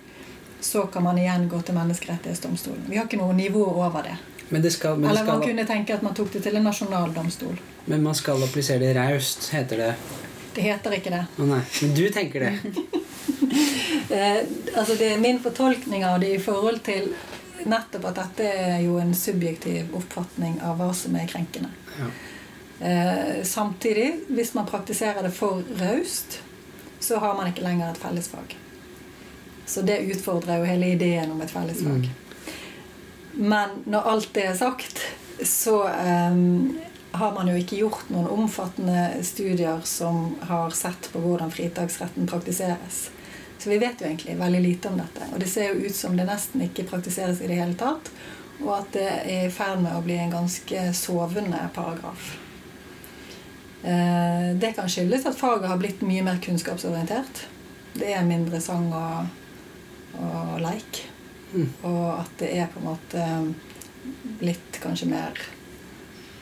så 0.62 0.88
kan 0.92 1.04
man 1.04 1.18
igjen 1.18 1.50
gå 1.50 1.62
til 1.62 1.76
Menneskerettighetsdomstolen. 1.76 2.90
Vi 2.90 2.98
har 2.98 3.06
ikke 3.06 3.18
noe 3.18 3.34
nivå 3.34 3.64
over 3.64 4.04
det. 4.04 4.18
Men, 4.50 4.62
det 4.62 4.72
skal, 4.72 4.96
men, 4.98 5.10
Eller 5.10 5.24
man 5.24 5.42
skal, 5.42 5.50
kunne 5.50 5.66
tenke 5.68 5.94
at 5.94 6.02
man 6.02 6.14
tok 6.14 6.32
det 6.34 6.44
til 6.44 6.56
en 6.56 6.64
nasjonal 6.64 7.14
domstol. 7.14 7.58
men 7.86 8.04
man 8.04 8.16
skal 8.16 8.44
applisere 8.44 8.80
det 8.80 8.96
raust, 8.96 9.50
heter 9.50 9.78
det. 9.78 9.96
Det 10.56 10.64
heter 10.64 10.92
ikke 10.92 11.10
det. 11.10 11.26
Å 11.38 11.46
nei, 11.46 11.62
Men 11.82 11.94
du 11.94 12.10
tenker 12.10 12.40
det. 12.40 12.54
Eh, 14.10 14.38
altså 14.78 14.96
det 14.96 15.08
er 15.14 15.18
min 15.20 15.40
fortolkning 15.44 16.06
av 16.06 16.20
det 16.22 16.30
i 16.36 16.40
forhold 16.40 16.80
til 16.86 17.10
nettopp 17.70 18.10
at 18.10 18.22
dette 18.22 18.48
er 18.48 18.80
jo 18.86 18.98
en 19.02 19.14
subjektiv 19.16 19.94
oppfatning 19.98 20.60
av 20.66 20.80
hva 20.80 20.90
som 20.96 21.16
er 21.20 21.30
krenkende. 21.30 21.72
Ja. 21.98 22.10
Eh, 22.80 23.44
samtidig, 23.44 24.20
hvis 24.28 24.54
man 24.54 24.70
praktiserer 24.70 25.24
det 25.24 25.32
for 25.32 25.64
raust, 25.80 26.40
så 27.00 27.18
har 27.22 27.38
man 27.38 27.50
ikke 27.52 27.66
lenger 27.66 27.92
et 27.92 28.02
fellesfag. 28.02 28.58
Så 29.66 29.82
det 29.82 30.00
utfordrer 30.12 30.62
jo 30.62 30.70
hele 30.70 30.94
ideen 30.96 31.32
om 31.32 31.42
et 31.42 31.52
fellesfag. 31.52 32.10
Men 33.34 33.82
når 33.86 34.12
alt 34.12 34.30
det 34.34 34.46
er 34.50 34.56
sagt, 34.58 35.02
så 35.44 35.82
eh, 35.90 36.38
har 37.18 37.34
man 37.34 37.50
jo 37.50 37.58
ikke 37.58 37.82
gjort 37.82 38.10
noen 38.14 38.30
omfattende 38.30 39.24
studier 39.26 39.82
som 39.86 40.36
har 40.50 40.74
sett 40.76 41.10
på 41.14 41.22
hvordan 41.22 41.52
fritaksretten 41.54 42.30
praktiseres. 42.30 43.08
Så 43.58 43.70
vi 43.70 43.78
vet 43.82 44.02
jo 44.02 44.08
egentlig 44.08 44.38
veldig 44.38 44.62
lite 44.62 44.90
om 44.90 44.98
dette. 45.00 45.28
Og 45.34 45.40
det 45.42 45.50
ser 45.50 45.72
jo 45.72 45.88
ut 45.88 45.96
som 45.96 46.18
det 46.18 46.28
nesten 46.28 46.62
ikke 46.68 46.86
praktiseres 46.90 47.42
i 47.42 47.50
det 47.50 47.58
hele 47.58 47.78
tatt. 47.78 48.12
Og 48.62 48.72
at 48.74 48.92
det 48.94 49.08
er 49.08 49.48
i 49.48 49.54
ferd 49.54 49.82
med 49.84 49.96
å 49.98 50.04
bli 50.06 50.18
en 50.22 50.34
ganske 50.34 50.84
sovende 50.98 51.62
paragraf. 51.74 52.36
Eh, 53.84 54.56
Det 54.58 54.74
kan 54.76 54.90
skyldes 54.90 55.26
at 55.26 55.38
faget 55.38 55.70
har 55.70 55.78
blitt 55.82 56.02
mye 56.02 56.24
mer 56.26 56.42
kunnskapsorientert. 56.42 57.46
Det 57.98 58.14
er 58.14 58.26
mindre 58.26 58.62
sang 58.62 58.90
og, 58.94 59.28
og 60.22 60.58
leik. 60.62 61.04
Mm. 61.54 61.70
Og 61.84 62.20
at 62.20 62.34
det 62.40 62.54
er 62.58 62.72
på 62.74 62.82
en 62.82 62.90
måte 62.92 63.28
blitt 64.40 64.82
kanskje 64.84 65.10
mer 65.10 65.38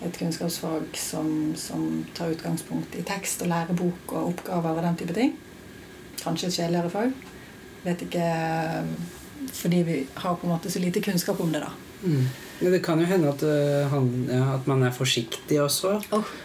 et 0.04 0.18
kunnskapsfag 0.18 0.98
som, 1.00 1.56
som 1.56 2.06
tar 2.16 2.34
utgangspunkt 2.36 2.96
i 3.00 3.04
tekst 3.08 3.42
og 3.42 3.52
lærebok 3.52 4.12
og 4.12 4.34
oppgaver 4.34 4.76
og 4.76 4.84
den 4.84 4.98
type 5.00 5.16
ting. 5.16 5.36
Kanskje 6.26 6.50
et 6.50 6.58
kjedeligere 6.60 6.92
fag. 6.94 7.14
Vet 7.86 8.02
ikke 8.08 8.26
Fordi 9.54 9.82
vi 9.86 9.98
har 10.24 10.36
på 10.40 10.48
en 10.48 10.54
måte 10.56 10.72
så 10.74 10.80
lite 10.82 11.02
kunnskap 11.06 11.40
om 11.44 11.52
det, 11.54 11.62
da. 11.62 11.72
Mm. 12.04 12.24
Men 12.60 12.72
det 12.72 12.80
kan 12.86 13.00
jo 13.00 13.06
hende 13.06 13.30
at, 13.30 13.44
øh, 13.44 13.88
han, 13.92 14.08
ja, 14.32 14.44
at 14.56 14.68
man 14.68 14.84
er 14.88 14.92
forsiktig 14.96 15.60
også. 15.62 15.98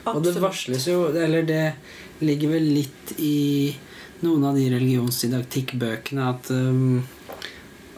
og 0.05 0.23
det 0.25 0.35
varsles 0.43 0.87
jo 0.89 1.05
Eller 1.15 1.43
det 1.47 1.73
ligger 2.21 2.51
vel 2.57 2.67
litt 2.75 3.15
i 3.19 3.75
noen 4.21 4.45
av 4.45 4.57
de 4.59 4.67
religionsdidaktikkbøkene 4.75 6.27
at, 6.29 6.51
um, 6.51 7.01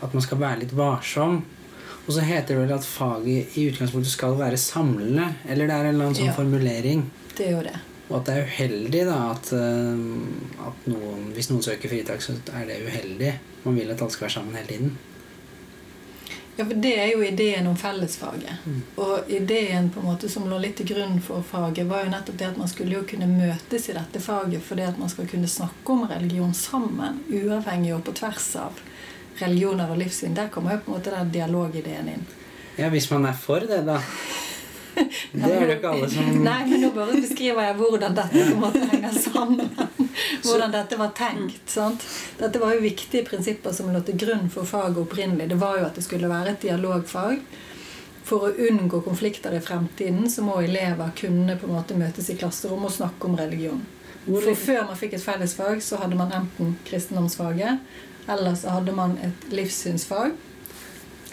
at 0.02 0.12
man 0.14 0.22
skal 0.22 0.38
være 0.38 0.60
litt 0.60 0.74
varsom. 0.78 1.40
Og 2.06 2.12
så 2.14 2.22
heter 2.26 2.54
det 2.54 2.60
vel 2.64 2.74
at 2.76 2.86
faget 2.86 3.56
i 3.58 3.64
utgangspunktet 3.70 4.12
skal 4.12 4.36
være 4.38 4.58
samlende. 4.60 5.32
Eller 5.48 5.66
det 5.66 5.74
er 5.74 5.88
en 5.88 5.94
eller 5.94 6.04
annen 6.10 6.18
sånn 6.20 6.30
Ja. 6.30 6.36
formulering. 6.36 7.02
Det 7.36 7.46
er 7.48 7.56
jo 7.56 7.62
det. 7.66 7.74
Og 8.08 8.18
at 8.18 8.26
det 8.26 8.34
er 8.34 8.50
uheldig 8.50 9.06
da 9.08 9.20
at, 9.30 9.52
at 10.66 10.90
noen, 10.90 11.30
hvis 11.36 11.48
noen 11.52 11.64
søker 11.64 11.92
fritak, 11.92 12.24
så 12.24 12.34
er 12.52 12.66
det 12.68 12.82
uheldig. 12.84 13.32
Man 13.62 13.78
vil 13.78 13.92
at 13.94 14.02
alle 14.02 14.14
skal 14.14 14.26
være 14.26 14.36
sammen 14.36 14.58
hele 14.58 14.68
tiden. 14.68 14.92
Ja, 16.56 16.64
for 16.64 16.74
Det 16.74 16.92
er 17.00 17.06
jo 17.06 17.22
ideen 17.22 17.66
om 17.66 17.76
fellesfaget. 17.76 18.66
Og 19.00 19.30
ideen 19.30 19.88
på 19.90 20.00
en 20.00 20.06
måte 20.06 20.28
som 20.28 20.44
lå 20.50 20.58
litt 20.60 20.76
til 20.76 20.90
grunn 20.92 21.16
for 21.24 21.44
faget, 21.48 21.86
var 21.88 22.04
jo 22.04 22.12
nettopp 22.12 22.38
det 22.38 22.50
at 22.50 22.58
man 22.60 22.68
skulle 22.68 22.98
jo 22.98 23.06
kunne 23.08 23.28
møtes 23.30 23.88
i 23.88 23.96
dette 23.96 24.20
faget 24.20 24.62
fordi 24.66 24.84
at 24.84 24.98
man 25.00 25.08
skal 25.08 25.28
kunne 25.30 25.48
snakke 25.48 25.94
om 25.94 26.04
religion 26.10 26.52
sammen, 26.54 27.22
uavhengig 27.32 27.94
og 27.96 28.04
på 28.04 28.12
tvers 28.20 28.50
av 28.60 28.82
religioner 29.40 29.90
og 29.90 30.02
livssyn. 30.02 30.36
Der 30.36 30.52
kommer 30.52 30.76
jo 30.76 30.84
på 30.84 30.92
en 30.92 30.98
måte 30.98 31.16
den 31.16 31.32
dialogideen 31.32 32.12
inn. 32.18 32.26
Ja, 32.76 32.88
hvis 32.92 33.08
man 33.10 33.26
er 33.28 33.36
for 33.36 33.64
det, 33.64 33.82
da. 33.88 33.98
Det 34.94 35.48
er 35.48 35.66
det 35.66 35.76
ikke 35.78 35.92
alle 35.94 36.08
som 36.12 36.30
Nei, 36.48 36.60
men 36.68 36.84
nå 36.84 36.90
bare 36.96 37.16
beskriver 37.16 37.68
jeg 37.68 37.78
hvordan 37.80 38.16
dette 38.18 38.44
på 38.44 38.54
en 38.56 38.62
måte 38.62 38.84
henger 38.92 39.18
sammen. 39.18 39.70
Hvordan 40.42 40.74
dette 40.74 40.98
var 41.00 41.12
tenkt. 41.16 41.64
sant? 41.70 42.06
Dette 42.38 42.60
var 42.62 42.74
jo 42.76 42.84
viktige 42.84 43.24
prinsipper 43.28 43.74
som 43.76 43.92
lå 43.92 44.02
til 44.06 44.18
grunn 44.20 44.48
for 44.52 44.68
faget 44.68 45.00
opprinnelig. 45.02 45.48
Det 45.52 45.60
var 45.60 45.80
jo 45.80 45.88
at 45.88 45.98
det 45.98 46.04
skulle 46.06 46.30
være 46.30 46.54
et 46.54 46.66
dialogfag. 46.66 47.40
For 48.28 48.48
å 48.48 48.52
unngå 48.68 49.00
konflikter 49.02 49.54
i 49.56 49.62
fremtiden 49.64 50.28
så 50.30 50.44
må 50.46 50.60
elever 50.62 51.10
kunne 51.18 51.56
på 51.58 51.66
en 51.66 51.74
måte 51.74 51.98
møtes 51.98 52.30
i 52.30 52.38
klasserom 52.38 52.86
og 52.86 52.94
snakke 52.94 53.28
om 53.28 53.36
religion. 53.40 53.82
For 54.26 54.54
før 54.54 54.84
man 54.86 54.98
fikk 54.98 55.16
et 55.16 55.24
fellesfag, 55.24 55.82
så 55.82 55.98
hadde 55.98 56.18
man 56.18 56.30
enten 56.36 56.76
kristendomsfaget, 56.86 57.82
eller 58.30 58.54
så 58.54 58.76
hadde 58.76 58.94
man 58.94 59.16
et 59.18 59.48
livssynsfag. 59.50 60.36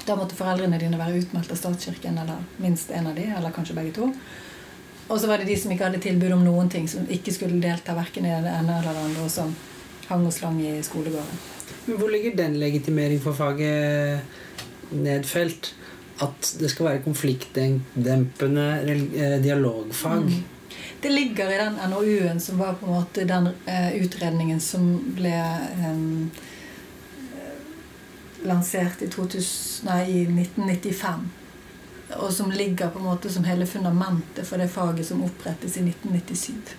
Da 0.09 0.15
måtte 0.17 0.37
foreldrene 0.37 0.79
dine 0.81 0.97
være 0.97 1.19
utmeldt 1.21 1.51
av 1.53 1.59
statskirken, 1.59 2.17
eller 2.17 2.41
minst 2.57 2.89
en 2.89 3.11
av 3.11 3.17
de, 3.17 3.27
eller 3.29 3.53
kanskje 3.53 3.75
begge 3.77 3.93
to. 3.99 4.07
Og 5.09 5.19
så 5.21 5.29
var 5.29 5.41
det 5.41 5.49
de 5.49 5.57
som 5.57 5.71
ikke 5.73 5.85
hadde 5.85 6.01
tilbud 6.01 6.33
om 6.33 6.45
noen 6.45 6.69
ting, 6.69 6.87
som 6.89 7.05
ikke 7.09 7.33
skulle 7.35 7.61
delta 7.61 7.93
verken 7.97 8.25
i 8.25 8.33
det 8.33 8.53
ene 8.53 8.79
eller 8.79 8.97
det 8.97 9.05
andre, 9.05 9.25
og 9.27 9.33
som 9.33 9.53
hang 10.09 10.25
og 10.25 10.33
slang 10.33 10.57
i 10.65 10.73
skolegården. 10.85 11.41
Men 11.85 11.97
hvor 12.01 12.09
ligger 12.13 12.37
den 12.37 12.57
legitimering 12.61 13.21
for 13.21 13.37
faget 13.37 14.95
nedfelt? 14.97 15.73
At 16.19 16.53
det 16.59 16.67
skal 16.73 16.89
være 16.89 17.03
konfliktdempende 17.05 18.65
eh, 18.83 19.37
dialogfag? 19.39 20.25
Mm. 20.25 20.41
Det 20.99 21.11
ligger 21.13 21.53
i 21.53 21.59
den 21.61 21.77
NOU-en 21.93 22.41
som 22.43 22.59
var 22.59 22.73
på 22.81 22.89
en 22.89 22.97
måte 22.97 23.23
den 23.29 23.53
eh, 23.69 23.93
utredningen 24.01 24.59
som 24.59 24.89
ble 25.15 25.31
eh, 25.31 26.01
lansert 28.45 29.01
i, 29.01 29.07
2000, 29.07 29.85
nei, 29.89 30.03
i 30.11 30.21
1995. 30.25 31.29
Og 32.17 32.31
som 32.33 32.51
ligger 32.51 32.89
på 32.89 32.99
en 32.99 33.05
måte 33.05 33.29
som 33.29 33.43
hele 33.45 33.65
fundamentet 33.69 34.47
for 34.47 34.57
det 34.57 34.69
faget 34.73 35.05
som 35.05 35.23
opprettes 35.23 35.77
i 35.77 35.83
1997. 35.85 36.75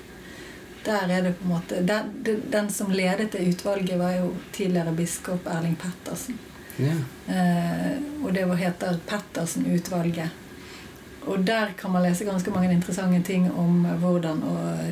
Der 0.85 1.07
er 1.13 1.23
det 1.23 1.35
på 1.39 1.45
en 1.45 1.51
måte 1.53 1.83
Den, 1.87 2.41
den- 2.51 2.71
som 2.71 2.91
ledet 2.91 3.33
det 3.33 3.49
utvalget, 3.49 3.99
var 3.99 4.11
jo 4.17 4.35
tidligere 4.53 4.93
biskop 4.97 5.47
Erling 5.47 5.77
Pettersen. 5.77 6.39
Ja. 6.79 6.95
Eh, 7.29 7.99
og 8.25 8.33
det 8.35 8.45
var- 8.49 8.57
heter 8.57 8.99
Pettersen-utvalget. 9.07 10.29
Og 11.27 11.39
der 11.47 11.67
kan 11.79 11.91
man 11.93 12.03
lese 12.03 12.25
ganske 12.25 12.51
mange 12.51 12.73
interessante 12.73 13.23
ting 13.23 13.51
om 13.53 13.85
hvordan 14.01 14.43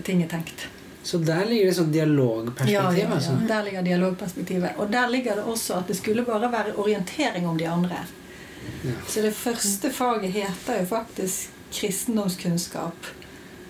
ting 0.05 0.23
er 0.23 0.29
tenkt. 0.29 0.69
Så 1.09 1.19
der 1.25 1.47
ligger 1.49 1.71
det 1.71 1.75
sånn 1.79 1.93
dialogperspektiv? 1.93 2.99
Ja. 3.01 3.15
Altså. 3.17 3.37
der 3.49 3.63
ligger 3.65 3.85
dialogperspektivet. 3.87 4.75
Og 4.77 4.91
der 4.93 5.09
ligger 5.09 5.39
det 5.39 5.45
også 5.49 5.79
at 5.79 5.89
det 5.89 5.97
skulle 5.97 6.25
bare 6.27 6.51
være 6.53 6.75
orientering 6.77 7.47
om 7.49 7.57
de 7.57 7.65
andre. 7.69 8.03
Ja. 8.85 8.97
Så 9.09 9.23
det 9.25 9.33
første 9.33 9.89
faget 9.89 10.35
heter 10.35 10.83
jo 10.83 10.85
faktisk 10.91 11.55
kristendomskunnskap 11.73 13.09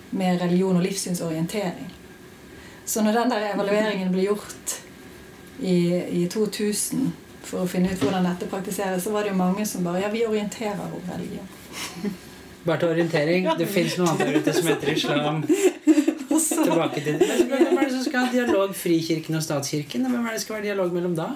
med 0.09 0.41
religion 0.41 0.75
og 0.75 0.83
livssynsorientering. 0.83 1.87
Så 2.85 3.07
når 3.07 3.21
den 3.21 3.31
der 3.31 3.47
evalueringen 3.53 4.11
ble 4.11 4.27
gjort 4.27 4.75
i, 5.63 5.79
i 6.19 6.27
2000 6.27 7.11
for 7.39 7.63
å 7.63 7.71
finne 7.71 7.93
ut 7.93 8.03
hvordan 8.03 8.27
dette 8.27 8.51
praktiseres, 8.51 9.07
så 9.07 9.15
var 9.15 9.23
det 9.23 9.31
jo 9.31 9.39
mange 9.39 9.63
som 9.65 9.87
bare 9.87 10.03
Ja, 10.03 10.11
vi 10.11 10.27
orienterer 10.27 10.91
om 10.91 11.07
religion. 11.07 11.47
Bare 12.65 12.81
til 12.81 12.91
orientering, 12.91 13.47
det 13.57 13.71
fins 13.71 13.95
noe 13.97 14.11
annet 14.11 14.27
der 14.27 14.41
ute 14.41 14.53
som 14.59 14.67
heter 14.67 14.91
islam. 14.91 15.45
Tilbake 16.69 17.03
til 17.05 17.19
Men 17.19 17.47
Hvem 17.49 17.77
er 17.77 17.85
det 17.85 17.93
som 17.93 18.03
skal 18.05 18.25
ha 18.25 18.31
dialog? 18.33 18.73
Frikirken 18.75 19.37
og 19.39 19.45
statskirken? 19.45 20.07
Hvem 20.09 20.25
er 20.25 20.35
det 20.35 20.41
som 20.41 20.47
skal 20.47 20.59
være 20.59 20.69
dialog 20.71 20.93
mellom 20.95 21.15
da? 21.17 21.29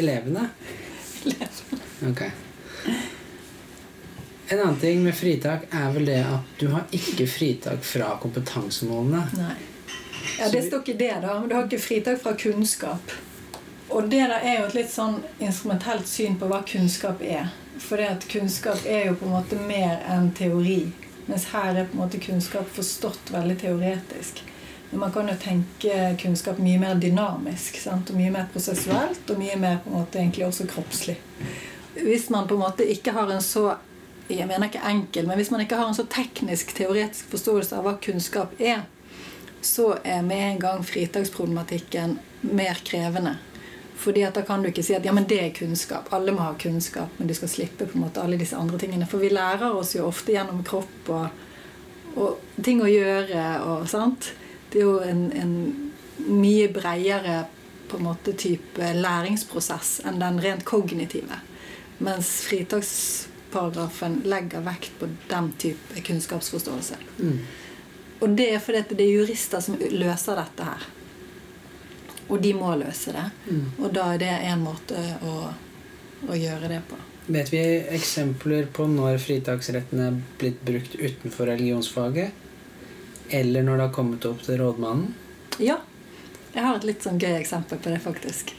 Elevene? 0.00 0.48
Ok. 2.08 2.22
En 4.48 4.60
annen 4.60 4.78
ting 4.80 5.02
med 5.04 5.14
fritak 5.16 5.68
er 5.70 5.92
vel 5.94 6.08
det 6.10 6.20
at 6.28 6.56
du 6.60 6.66
har 6.74 6.88
ikke 6.92 7.26
fritak 7.30 7.84
fra 7.86 8.16
kompetansemålene. 8.20 9.22
Nei. 9.38 9.54
Ja, 10.38 10.50
Det 10.50 10.62
står 10.66 10.82
ikke 10.82 10.98
det, 10.98 11.14
da. 11.22 11.40
Men 11.40 11.48
du 11.48 11.54
har 11.54 11.64
ikke 11.64 11.78
fritak 11.78 12.20
fra 12.22 12.34
kunnskap. 12.36 13.14
Og 13.88 14.10
det 14.10 14.20
der 14.28 14.38
er 14.40 14.60
jo 14.60 14.68
et 14.68 14.76
litt 14.76 14.92
sånn 14.92 15.18
instrumentelt 15.40 16.08
syn 16.08 16.36
på 16.40 16.48
hva 16.50 16.62
kunnskap 16.68 17.22
er. 17.24 17.50
For 17.80 18.00
det 18.00 18.08
at 18.08 18.28
kunnskap 18.28 18.84
er 18.86 19.08
jo 19.08 19.16
på 19.20 19.28
en 19.28 19.36
måte 19.38 19.58
mer 19.66 20.04
enn 20.10 20.30
teori. 20.36 20.92
Mens 21.26 21.48
her 21.52 21.76
er 21.76 21.88
på 21.88 21.96
en 21.96 22.04
måte 22.04 22.20
kunnskap 22.20 22.68
forstått 22.76 23.32
veldig 23.32 23.56
teoretisk. 23.62 24.42
Man 24.92 25.12
kan 25.12 25.28
jo 25.28 25.34
tenke 25.40 26.16
kunnskap 26.20 26.58
mye 26.60 26.80
mer 26.80 26.98
dynamisk. 27.00 27.78
Sant? 27.80 28.10
Og 28.12 28.18
mye 28.18 28.32
mer 28.34 28.50
prosessuelt, 28.52 29.24
og 29.30 29.40
mye 29.40 29.56
mer 29.60 29.78
på 29.84 29.90
en 29.90 30.00
måte 30.02 30.20
egentlig 30.20 30.46
også 30.46 30.68
kroppslig. 30.68 31.16
Hvis 31.96 32.28
man 32.32 32.48
på 32.48 32.56
en 32.56 32.64
måte 32.64 32.88
ikke 32.88 33.14
har 33.16 33.32
en 33.32 33.42
så 33.44 33.72
jeg 34.32 34.46
mener 34.48 34.68
ikke 34.70 34.82
enkel, 34.88 35.26
men 35.28 35.36
hvis 35.36 35.50
man 35.52 35.60
ikke 35.60 35.76
har 35.76 35.88
en 35.90 35.96
så 35.96 36.06
teknisk, 36.08 36.70
teoretisk 36.76 37.32
forståelse 37.32 37.76
av 37.76 37.84
hva 37.84 37.96
kunnskap 38.00 38.54
er, 38.62 38.84
så 39.62 39.96
er 40.04 40.22
med 40.26 40.42
en 40.46 40.60
gang 40.62 40.84
fritaksproblematikken 40.86 42.18
mer 42.40 42.80
krevende. 42.86 43.36
Fordi 44.02 44.22
at 44.26 44.34
Da 44.34 44.42
kan 44.42 44.62
du 44.62 44.68
ikke 44.68 44.82
si 44.82 44.94
at 44.94 45.04
ja, 45.04 45.12
men 45.12 45.28
det 45.30 45.38
er 45.38 45.54
kunnskap. 45.54 46.08
Alle 46.10 46.32
må 46.32 46.42
ha 46.42 46.54
kunnskap, 46.58 47.08
men 47.18 47.28
du 47.28 47.34
skal 47.34 47.48
slippe 47.48 47.86
på 47.86 47.98
en 47.98 48.06
måte 48.06 48.22
alle 48.22 48.38
disse 48.38 48.56
andre 48.56 48.78
tingene. 48.78 49.06
For 49.06 49.22
vi 49.22 49.30
lærer 49.30 49.76
oss 49.78 49.94
jo 49.94 50.08
ofte 50.08 50.32
gjennom 50.34 50.64
kropp 50.66 51.10
og, 51.14 51.44
og 52.16 52.62
ting 52.64 52.82
å 52.82 52.90
gjøre. 52.90 53.44
og 53.62 53.86
sant? 53.88 54.32
Det 54.72 54.80
er 54.80 54.86
jo 54.86 55.00
en, 55.04 55.26
en 55.36 55.54
mye 56.28 56.68
bredere 56.72 57.44
på 57.88 57.98
en 57.98 58.06
måte 58.08 58.32
type 58.38 58.92
læringsprosess 58.96 59.98
enn 60.08 60.20
den 60.22 60.40
rent 60.40 60.64
kognitive. 60.64 61.40
Mens 62.02 62.30
fritaksparagrafen 62.46 64.22
legger 64.24 64.64
vekt 64.64 64.96
på 64.98 65.10
den 65.28 65.52
type 65.60 66.00
kunnskapsforståelse. 66.06 66.96
Mm. 67.18 67.38
Og 68.22 68.36
det 68.38 68.48
er 68.54 68.62
fordi 68.62 68.82
det 68.96 69.04
er 69.04 69.16
jurister 69.18 69.60
som 69.60 69.76
løser 69.76 70.38
dette 70.38 70.66
her. 70.66 70.88
Og 72.30 72.40
de 72.40 72.52
må 72.56 72.72
løse 72.80 73.12
det. 73.12 73.24
Mm. 73.50 73.64
Og 73.82 73.88
da 73.92 74.12
er 74.14 74.22
det 74.22 74.34
en 74.52 74.62
måte 74.64 75.00
å, 75.26 75.34
å 76.30 76.38
gjøre 76.38 76.70
det 76.70 76.80
på. 76.88 76.98
Vet 77.32 77.52
vi 77.52 77.62
eksempler 77.94 78.66
på 78.74 78.86
når 78.90 79.20
fritaksretten 79.22 80.00
er 80.02 80.16
blitt 80.40 80.62
brukt 80.66 80.96
utenfor 80.98 81.50
religionsfaget? 81.52 82.41
Eller 83.32 83.64
når 83.64 83.78
det 83.80 83.86
har 83.88 83.94
kommet 83.96 84.26
opp 84.28 84.42
til 84.44 84.60
rådmannen? 84.60 85.14
Ja. 85.62 85.78
Jeg 86.52 86.66
har 86.66 86.76
et 86.76 86.84
litt 86.84 87.04
sånn 87.04 87.20
gøy 87.20 87.38
eksempel 87.38 87.80
på 87.80 87.92
det, 87.92 88.00
faktisk. 88.04 88.52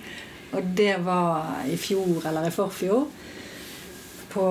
Og 0.57 0.65
det 0.77 0.95
var 1.05 1.61
i 1.69 1.77
fjor 1.77 2.25
eller 2.29 2.49
i 2.49 2.53
forfjor. 2.53 3.05
På 4.33 4.45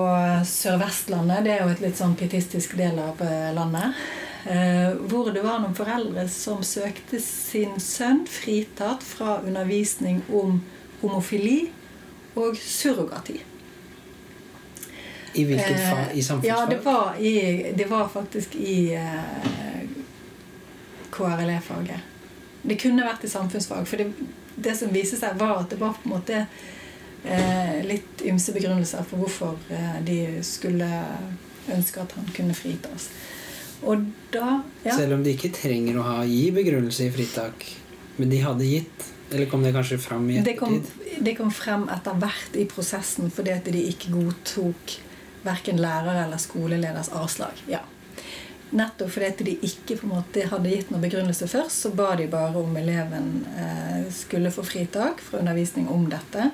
Sør-Vestlandet. 0.47 1.43
Det 1.43 1.51
er 1.57 1.63
jo 1.65 1.73
et 1.73 1.83
litt 1.83 1.99
sånn 1.99 2.15
pietistisk 2.19 2.77
del 2.79 2.99
av 3.03 3.19
eh, 3.23 3.49
landet. 3.55 3.99
Eh, 4.47 4.95
hvor 5.11 5.31
det 5.35 5.43
var 5.43 5.59
noen 5.63 5.75
foreldre 5.75 6.23
som 6.31 6.63
søkte 6.67 7.19
sin 7.23 7.75
sønn 7.83 8.23
fritatt 8.27 9.03
fra 9.03 9.37
undervisning 9.43 10.21
om 10.31 10.61
homofili 11.01 11.65
og 12.39 12.55
surrogati. 12.59 13.41
I 15.33 15.43
hvilket 15.47 15.79
Eh, 15.79 15.89
fag? 15.89 16.17
I 16.17 16.23
samfunnsfag? 16.23 16.47
Ja, 16.47 16.65
det 16.69 16.79
var, 16.85 17.15
i, 17.19 17.71
det 17.75 17.85
var 17.91 18.07
faktisk 18.07 18.55
i 18.55 18.93
eh, 18.93 19.83
KRLE-faget. 21.13 22.09
Det 22.63 22.79
kunne 22.79 23.05
vært 23.05 23.25
i 23.27 23.31
samfunnsfag. 23.31 23.87
For 23.89 24.01
det, 24.01 24.09
det 24.55 24.75
som 24.79 24.93
viste 24.93 25.19
seg, 25.19 25.37
var 25.39 25.59
at 25.61 25.73
det 25.73 25.79
var 25.81 25.95
på 25.97 26.07
en 26.07 26.15
måte 26.15 26.43
eh, 26.43 27.79
litt 27.85 28.23
ymse 28.25 28.55
begrunnelser 28.55 29.05
for 29.07 29.23
hvorfor 29.23 29.73
eh, 29.73 29.99
de 30.05 30.19
skulle 30.47 30.89
ønske 31.73 32.03
at 32.03 32.15
han 32.17 32.27
kunne 32.35 32.55
fritas. 32.57 33.09
Og 33.83 34.05
da 34.31 34.61
ja. 34.85 34.95
Selv 34.95 35.17
om 35.17 35.23
de 35.25 35.33
ikke 35.35 35.51
trenger 35.55 35.99
å 35.99 36.05
ha, 36.07 36.19
gi 36.27 36.47
begrunnelse 36.55 37.07
i 37.09 37.13
fritak. 37.13 37.65
Men 38.17 38.31
de 38.31 38.39
hadde 38.43 38.67
gitt? 38.67 39.09
Eller 39.33 39.49
kom 39.49 39.63
det 39.65 39.73
kanskje 39.73 39.97
fram 39.97 40.27
i 40.29 40.41
Det 40.45 40.55
kom, 40.59 40.75
ettertid? 40.77 41.23
det 41.25 41.33
kom 41.39 41.49
frem 41.51 41.87
etter 41.91 42.19
hvert 42.21 42.57
i 42.59 42.67
prosessen 42.69 43.31
fordi 43.33 43.55
at 43.55 43.65
de 43.65 43.81
ikke 43.89 44.11
godtok 44.13 44.99
verken 45.43 45.81
lærer 45.81 46.21
eller 46.25 46.39
skoleleders 46.39 47.09
avslag. 47.17 47.57
Ja. 47.67 47.81
Nettopp 48.73 49.11
fordi 49.13 49.43
de 49.45 49.53
ikke 49.67 49.99
måte 50.09 50.47
hadde 50.49 50.71
gitt 50.71 50.89
noen 50.89 51.03
begrunnelse 51.03 51.45
først, 51.45 51.83
så 51.83 51.91
ba 51.93 52.15
de 52.17 52.25
bare 52.25 52.57
om 52.57 52.73
eleven 52.79 53.27
eh, 53.53 54.07
skulle 54.09 54.49
få 54.53 54.63
fritak 54.65 55.21
fra 55.21 55.43
undervisning 55.43 55.91
om 55.93 56.07
dette. 56.09 56.47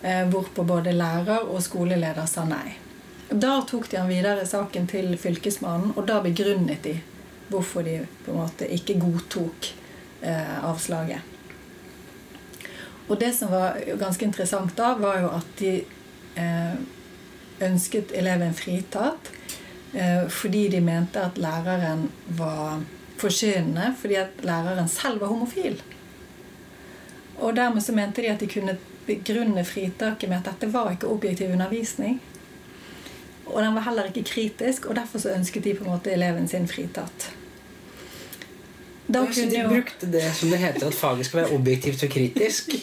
Eh, 0.00 0.24
hvorpå 0.32 0.64
både 0.64 0.94
lærer 0.96 1.44
og 1.44 1.60
skoleleder 1.60 2.24
sa 2.30 2.46
nei. 2.48 2.78
Da 3.28 3.58
tok 3.68 3.90
de 3.90 4.00
han 4.00 4.08
videre 4.08 4.46
saken 4.48 4.88
til 4.88 5.12
Fylkesmannen, 5.20 5.92
og 6.00 6.08
da 6.08 6.22
begrunnet 6.24 6.80
de 6.88 6.96
hvorfor 7.52 7.84
de 7.84 7.98
på 8.24 8.32
en 8.32 8.40
måte 8.40 8.72
ikke 8.72 8.96
godtok 9.02 9.68
eh, 10.24 10.56
avslaget. 10.64 11.36
Og 13.08 13.20
det 13.20 13.34
som 13.36 13.52
var 13.52 13.76
ganske 14.00 14.24
interessant 14.24 14.72
da, 14.80 14.94
var 14.96 15.20
jo 15.20 15.28
at 15.36 15.52
de 15.60 15.74
ønsket 17.64 18.12
eleven 18.14 18.52
fritatt 18.54 19.32
fordi 20.28 20.68
de 20.68 20.80
mente 20.80 21.20
at 21.20 21.38
læreren 21.38 22.10
var 22.38 22.82
forkynnende 23.18 23.94
fordi 24.00 24.14
at 24.14 24.28
læreren 24.42 24.88
selv 24.88 25.20
var 25.20 25.26
homofil. 25.26 25.82
Og 27.38 27.56
dermed 27.56 27.80
så 27.80 27.92
mente 27.92 28.22
de 28.22 28.28
at 28.28 28.40
de 28.40 28.46
kunne 28.46 28.76
begrunne 29.06 29.64
fritaket 29.64 30.28
med 30.28 30.36
at 30.36 30.44
dette 30.52 30.72
var 30.72 30.90
ikke 30.90 31.06
objektiv 31.08 31.48
undervisning. 31.52 32.20
Og 33.46 33.62
den 33.62 33.74
var 33.74 33.80
heller 33.80 34.04
ikke 34.04 34.22
kritisk, 34.24 34.84
og 34.86 34.96
derfor 34.96 35.18
så 35.18 35.30
ønsket 35.32 35.64
de 35.64 35.74
på 35.74 35.84
en 35.84 35.90
måte 35.90 36.12
eleven 36.12 36.48
sin 36.48 36.68
fritatt. 36.68 37.30
Da 39.08 39.22
Ja, 39.24 39.32
så 39.32 39.40
de 39.50 39.62
jo- 39.62 39.68
brukte 39.68 40.10
det 40.12 40.34
som 40.34 40.48
det 40.50 40.58
heter 40.58 40.86
at 40.86 40.94
faget 40.94 41.26
skal 41.26 41.40
være 41.40 41.54
objektivt 41.56 42.02
og 42.02 42.10
kritisk? 42.10 42.68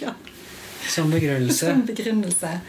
Som 0.90 1.12
begrunnelse? 1.12 1.66
Som 1.66 1.86
begrunnelse 1.86 2.60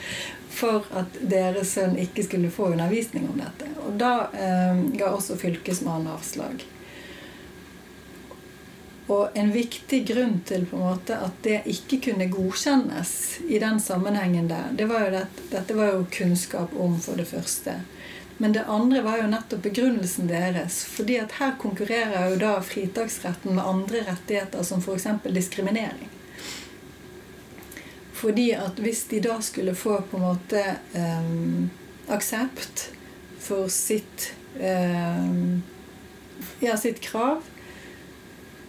for 0.57 0.87
at 0.97 1.19
deres 1.21 1.75
sønn 1.77 1.99
ikke 2.01 2.25
skulle 2.25 2.51
få 2.53 2.71
undervisning 2.73 3.29
om 3.29 3.43
dette. 3.43 3.69
Og 3.85 3.99
da 4.01 4.15
eh, 4.33 4.81
ga 4.97 5.13
også 5.13 5.37
Fylkesmannen 5.41 6.09
avslag. 6.15 6.65
Og 9.07 9.37
en 9.39 9.53
viktig 9.55 10.01
grunn 10.09 10.41
til 10.49 10.65
på 10.67 10.79
en 10.81 10.87
måte 10.89 11.19
at 11.23 11.37
det 11.45 11.61
ikke 11.71 12.01
kunne 12.09 12.27
godkjennes 12.33 13.13
i 13.47 13.61
den 13.63 13.79
sammenhengen 13.81 14.49
der, 14.51 14.73
det 14.75 14.89
var 14.91 15.07
jo 15.07 15.21
at 15.21 15.45
dette 15.53 15.77
var 15.79 15.93
jo 15.93 16.09
kunnskap 16.11 16.75
om, 16.75 16.97
for 17.01 17.21
det 17.21 17.29
første. 17.31 17.77
Men 18.37 18.53
det 18.53 18.67
andre 18.69 19.05
var 19.07 19.21
jo 19.21 19.31
nettopp 19.31 19.63
begrunnelsen 19.63 20.27
deres. 20.29 20.83
fordi 20.85 21.21
at 21.23 21.39
her 21.39 21.55
konkurrerer 21.61 22.33
jo 22.33 22.41
da 22.43 22.59
fritaksretten 22.61 23.55
med 23.55 23.65
andre 23.65 24.03
rettigheter, 24.11 24.63
som 24.63 24.83
f.eks. 24.83 25.07
diskriminering. 25.25 26.11
Fordi 28.17 28.51
at 28.57 28.79
hvis 28.81 29.05
de 29.11 29.21
da 29.21 29.37
skulle 29.45 29.75
få 29.77 29.99
på 30.11 30.17
en 30.17 30.25
måte 30.25 30.63
um, 30.97 31.67
aksept 32.09 32.87
for 33.45 33.69
sitt 33.73 34.31
um, 34.57 35.61
ja, 36.61 36.77
sitt 36.81 37.01
krav, 37.01 37.43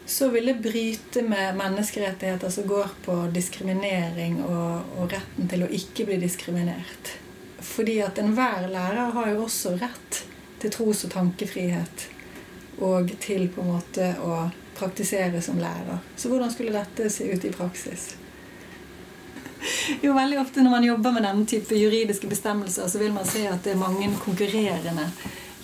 så 0.06 0.30
vil 0.30 0.46
det 0.46 0.54
bryte 0.54 1.22
med 1.22 1.56
menneskerettigheter 1.56 2.50
som 2.50 2.68
går 2.68 2.92
på 3.06 3.16
diskriminering 3.34 4.44
og, 4.44 5.00
og 5.00 5.12
retten 5.12 5.50
til 5.52 5.64
å 5.66 5.72
ikke 5.80 6.08
bli 6.08 6.20
diskriminert. 6.22 7.16
Fordi 7.60 7.98
at 8.04 8.20
enhver 8.20 8.70
lærer 8.72 9.12
har 9.16 9.32
jo 9.34 9.44
også 9.48 9.76
rett 9.82 10.22
til 10.62 10.72
tros- 10.72 11.04
og 11.08 11.12
tankefrihet. 11.12 12.08
Og 12.84 13.12
til 13.20 13.48
på 13.52 13.64
en 13.64 13.74
måte 13.74 14.14
å 14.24 14.48
praktisere 14.78 15.42
som 15.42 15.60
lærer. 15.60 16.00
Så 16.16 16.30
hvordan 16.30 16.52
skulle 16.54 16.76
dette 16.76 17.10
se 17.12 17.28
ut 17.32 17.46
i 17.46 17.52
praksis? 17.52 18.14
Jo, 20.04 20.14
veldig 20.14 20.40
ofte 20.42 20.64
Når 20.64 20.74
man 20.74 20.88
jobber 20.88 21.16
med 21.16 21.24
denne 21.24 21.46
type 21.50 21.76
juridiske 21.76 22.28
bestemmelser, 22.28 22.88
så 22.88 23.02
vil 23.02 23.14
man 23.16 23.28
se 23.28 23.46
at 23.48 23.64
det 23.64 23.76
er 23.76 23.82
mange 23.82 24.10
konkurrerende 24.24 25.10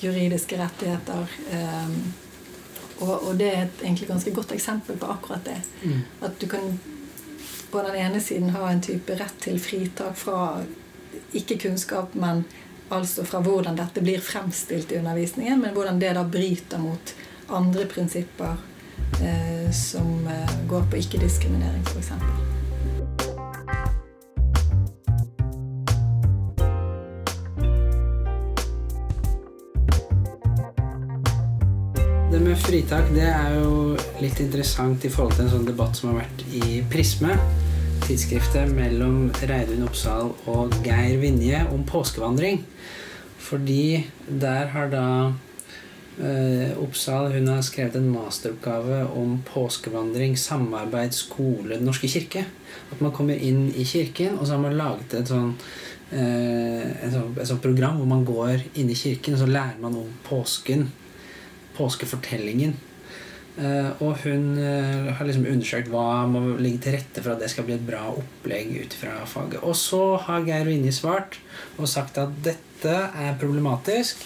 juridiske 0.03 0.57
rettigheter. 0.59 1.27
Og, 3.03 3.27
og, 3.27 3.36
det 3.39 3.47
er 3.49 3.62
et 3.65 3.83
egentlig 3.83 4.07
ganske 4.07 4.31
godt 4.36 4.51
eksempel 4.55 4.97
på 4.99 5.09
akkurat 5.12 5.45
det. 5.45 5.59
Mm. 5.83 6.01
At 6.21 6.39
du 6.41 6.47
kan 6.47 6.79
på 7.71 7.81
den 7.81 7.95
ene 7.95 8.21
siden 8.21 8.53
ha 8.53 8.69
en 8.69 8.81
type 8.81 9.15
rett 9.17 9.39
til 9.41 9.59
fritak 9.59 10.17
fra 10.17 10.62
ikke 11.33 11.57
kunnskap, 11.57 12.13
men 12.13 12.43
altså 12.93 13.25
fra 13.25 13.41
hvordan 13.41 13.77
dette 13.79 14.03
blir 14.05 14.21
fremstilt 14.21 14.91
i 14.91 15.01
undervisningen, 15.01 15.62
men 15.62 15.73
hvordan 15.73 15.99
det 15.99 16.13
da 16.13 16.23
bryter 16.23 16.81
mot 16.81 17.15
andre 17.49 17.88
prinsipper 17.89 18.55
eh, 19.21 19.69
som 19.73 20.27
eh, 20.27 20.57
går 20.69 20.89
på 20.91 21.01
ikke-diskriminering, 21.01 21.88
f.eks. 21.89 22.52
fritak 32.73 33.12
det 33.13 33.27
er 33.29 33.51
jo 33.53 33.73
litt 34.17 34.39
interessant 34.41 35.03
i 35.05 35.09
forhold 35.13 35.36
til 35.36 35.43
en 35.43 35.51
sånn 35.51 35.65
debatt 35.67 35.93
som 35.93 36.09
har 36.09 36.23
vært 36.23 36.39
i 36.57 36.79
Prisme, 36.89 37.36
tidsskriftet 38.01 38.71
mellom 38.73 39.27
Reidun 39.45 39.83
Oppsal 39.86 40.31
og 40.49 40.73
Geir 40.81 41.19
Vinje 41.21 41.59
om 41.69 41.83
påskevandring. 41.86 42.63
Fordi 43.45 44.07
der 44.25 44.71
har 44.73 44.89
da 44.89 45.03
eh, 46.17 46.73
Oppsal 46.81 47.29
hun 47.36 47.51
har 47.51 47.62
skrevet 47.62 47.99
en 47.99 48.09
masteroppgave 48.15 49.03
om 49.21 49.38
påskevandring, 49.51 50.33
samarbeid, 50.33 51.13
skole, 51.13 51.75
Den 51.75 51.86
norske 51.86 52.09
kirke. 52.09 52.47
At 52.89 53.05
man 53.05 53.13
kommer 53.13 53.38
inn 53.38 53.67
i 53.69 53.86
kirken, 53.86 54.39
og 54.39 54.47
så 54.47 54.57
har 54.57 54.65
man 54.65 54.79
laget 54.81 55.13
et 55.21 55.29
sånn 55.29 55.53
eh, 56.09 56.89
et 56.89 57.13
sånt, 57.13 57.38
et 57.38 57.53
sånt 57.53 57.62
program 57.69 58.01
hvor 58.01 58.09
man 58.17 58.25
går 58.25 58.65
inn 58.73 58.89
i 58.89 58.97
kirken, 58.97 59.38
og 59.38 59.45
så 59.45 59.53
lærer 59.59 59.77
man 59.86 60.01
om 60.01 60.09
påsken 60.25 60.89
påskefortellingen. 61.77 62.75
Uh, 63.53 63.91
og 64.01 64.17
hun 64.23 64.55
uh, 64.57 65.12
har 65.13 65.27
liksom 65.27 65.45
undersøkt 65.45 65.91
hva 65.93 66.23
må 66.25 66.39
ligge 66.57 66.79
til 66.88 66.95
rette 66.95 67.21
for 67.21 67.36
at 67.36 67.43
det 67.43 67.51
skal 67.53 67.67
bli 67.67 67.75
et 67.75 67.86
bra 67.86 68.07
opplegg 68.09 68.71
ut 68.81 68.95
fra 68.97 69.19
faget. 69.29 69.59
Og 69.62 69.77
så 69.77 70.01
har 70.25 70.47
Geir 70.47 70.65
Vinje 70.65 70.95
svart 70.95 71.38
og 71.77 71.86
sagt 71.91 72.17
at 72.17 72.33
dette 72.45 72.95
er 73.13 73.38
problematisk 73.38 74.25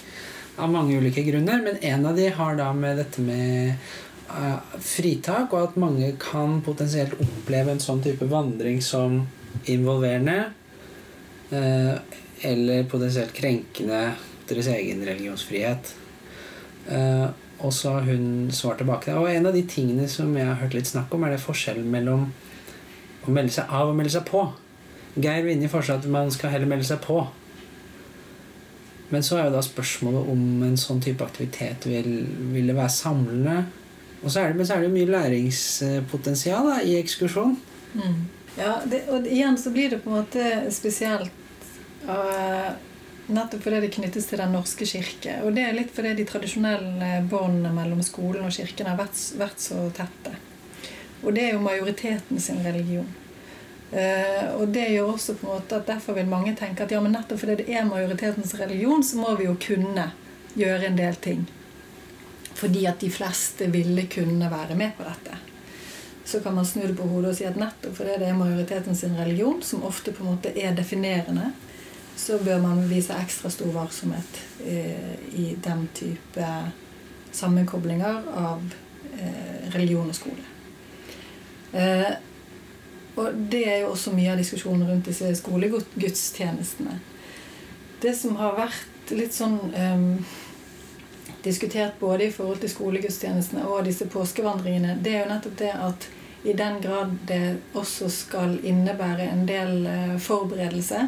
av 0.57 0.71
mange 0.71 0.95
ulike 0.95 1.25
grunner, 1.27 1.59
men 1.65 1.75
en 1.83 2.07
av 2.07 2.15
de 2.15 2.29
har 2.39 2.55
da 2.55 2.69
med 2.73 3.01
dette 3.03 3.25
med 3.25 3.75
uh, 4.31 4.63
fritak, 4.79 5.51
og 5.51 5.59
at 5.59 5.77
mange 5.83 6.13
kan 6.23 6.61
potensielt 6.63 7.19
oppleve 7.19 7.75
en 7.75 7.83
sånn 7.83 8.01
type 8.07 8.31
vandring 8.31 8.79
som 8.85 9.25
involverende 9.67 10.39
eller 11.47 12.83
potensielt 12.91 13.31
krenkende 13.31 14.01
deres 14.49 14.67
egen 14.73 14.99
religionsfrihet. 15.07 15.93
Uh, 16.87 17.27
og 17.57 17.73
så 17.73 17.95
har 17.97 18.05
hun 18.05 18.51
svart 18.53 18.81
tilbake. 18.81 19.15
Og 19.17 19.31
en 19.31 19.49
av 19.49 19.55
de 19.55 19.63
tingene 19.67 20.05
som 20.11 20.35
jeg 20.37 20.45
har 20.45 20.59
hørt 20.61 20.77
litt 20.77 20.89
snakk 20.89 21.13
om, 21.15 21.25
er 21.25 21.33
det 21.33 21.41
forskjellen 21.41 21.89
mellom 21.89 22.27
å 23.25 23.33
melde 23.33 23.55
seg 23.55 23.73
av 23.73 23.89
og 23.89 23.97
melde 23.97 24.13
seg 24.13 24.27
på. 24.29 24.43
Geir 25.17 25.45
Vinje 25.47 25.69
foreslår 25.71 25.99
at 25.99 26.09
man 26.13 26.29
skal 26.31 26.53
heller 26.53 26.69
melde 26.69 26.85
seg 26.87 27.01
på. 27.03 27.23
Men 29.09 29.23
så 29.23 29.39
er 29.39 29.47
jo 29.47 29.55
da 29.55 29.63
spørsmålet 29.63 30.29
om 30.33 30.63
en 30.67 30.77
sånn 30.79 31.01
type 31.03 31.23
aktivitet 31.25 31.87
vil, 31.87 32.11
det 32.53 32.75
være 32.75 32.93
samlende. 32.93 33.57
Og 34.21 34.29
så 34.29 34.41
er 34.41 34.51
det, 34.51 34.59
men 34.59 34.67
så 34.67 34.75
er 34.75 34.83
det 34.83 34.89
jo 34.89 34.97
mye 34.97 35.13
læringspotensial 35.13 36.67
da, 36.73 36.79
i 36.83 36.97
ekskursjon. 36.99 37.55
Mm. 37.95 38.17
Ja, 38.57 38.73
det, 38.89 39.03
og 39.13 39.27
igjen 39.29 39.57
så 39.61 39.71
blir 39.73 39.93
det 39.93 40.01
på 40.03 40.11
en 40.11 40.19
måte 40.19 40.45
spesielt 40.73 41.31
uh, 42.09 42.73
Nettopp 43.27 43.63
fordi 43.63 43.79
det 43.83 43.91
knyttes 43.91 44.29
til 44.29 44.39
Den 44.39 44.53
norske 44.55 44.85
kirke. 44.87 45.39
Og 45.43 45.55
det 45.55 45.65
er 45.67 45.75
litt 45.75 45.91
fordi 45.91 46.13
de 46.15 46.25
tradisjonelle 46.27 47.09
båndene 47.27 47.73
mellom 47.75 48.03
skolen 48.05 48.47
og 48.47 48.55
kirken 48.55 48.87
har 48.87 48.99
vært, 48.99 49.19
vært, 49.39 49.59
så 49.59 49.87
tette. 49.95 50.31
Og 51.25 51.33
det 51.35 51.43
er 51.47 51.57
jo 51.57 51.63
majoriteten 51.65 52.39
sin 52.39 52.61
religion. 52.63 53.09
Uh, 53.87 54.59
og 54.59 54.71
det 54.75 54.89
gjør 54.91 55.13
også 55.13 55.37
på 55.39 55.47
en 55.47 55.53
måte 55.53 55.77
at 55.79 55.87
derfor 55.87 56.15
vil 56.17 56.27
mange 56.27 56.51
tenke 56.59 56.83
at 56.83 56.91
ja, 56.91 56.99
men 57.03 57.13
nettopp 57.15 57.39
fordi 57.39 57.61
det 57.61 57.67
er 57.71 57.87
majoritetens 57.87 58.51
religion, 58.59 59.03
så 59.03 59.19
må 59.19 59.35
vi 59.39 59.47
jo 59.47 59.55
kunne 59.63 60.09
gjøre 60.59 60.87
en 60.87 60.99
del 60.99 61.19
ting. 61.23 61.45
Fordi 62.57 62.87
at 62.89 63.03
de 63.03 63.11
fleste 63.11 63.67
ville 63.71 64.07
kunne 64.11 64.51
være 64.51 64.75
med 64.75 64.95
på 64.97 65.07
dette. 65.07 65.35
Så 66.27 66.39
kan 66.43 66.55
man 66.55 66.67
snu 66.67 66.83
det 66.83 66.97
på 66.99 67.07
hodet 67.07 67.31
og 67.31 67.39
si 67.39 67.47
at 67.47 67.59
nettopp 67.59 67.95
fordi 67.99 68.17
det 68.19 68.31
er 68.31 68.39
majoritetens 68.39 69.03
religion, 69.19 69.61
som 69.63 69.83
ofte 69.87 70.15
på 70.15 70.23
en 70.23 70.33
måte 70.35 70.51
er 70.51 70.75
definerende, 70.75 71.51
så 72.17 72.37
bør 72.37 72.61
man 72.61 72.89
vise 72.89 73.13
ekstra 73.13 73.49
stor 73.53 73.69
varsomhet 73.75 74.39
eh, 74.65 75.13
i 75.37 75.55
den 75.63 75.87
type 75.93 76.47
sammenkoblinger 77.31 78.23
av 78.33 78.63
eh, 79.19 79.67
religion 79.75 80.09
og 80.09 80.17
skole. 80.17 80.45
Eh, 81.77 82.09
og 83.17 83.37
det 83.51 83.61
er 83.69 83.77
jo 83.83 83.91
også 83.91 84.15
mye 84.17 84.31
av 84.33 84.41
diskusjonen 84.41 84.89
rundt 84.89 85.09
disse 85.09 85.29
skolegudstjenestene. 85.39 86.97
Det 88.01 88.15
som 88.17 88.37
har 88.41 88.57
vært 88.57 89.13
litt 89.17 89.33
sånn 89.33 89.57
um, 89.73 90.09
diskutert 91.45 91.97
både 92.01 92.27
i 92.27 92.33
forhold 92.33 92.61
til 92.61 92.69
skolegudstjenestene 92.69 93.63
og 93.65 93.87
disse 93.87 94.05
påskevandringene, 94.13 94.99
det 95.01 95.15
er 95.15 95.23
jo 95.23 95.31
nettopp 95.31 95.57
det 95.61 95.71
at 95.73 96.09
i 96.45 96.53
den 96.57 96.77
grad 96.83 97.15
det 97.29 97.57
også 97.77 98.09
skal 98.13 98.59
innebære 98.61 99.25
en 99.31 99.47
del 99.49 99.73
forberedelse 100.21 101.07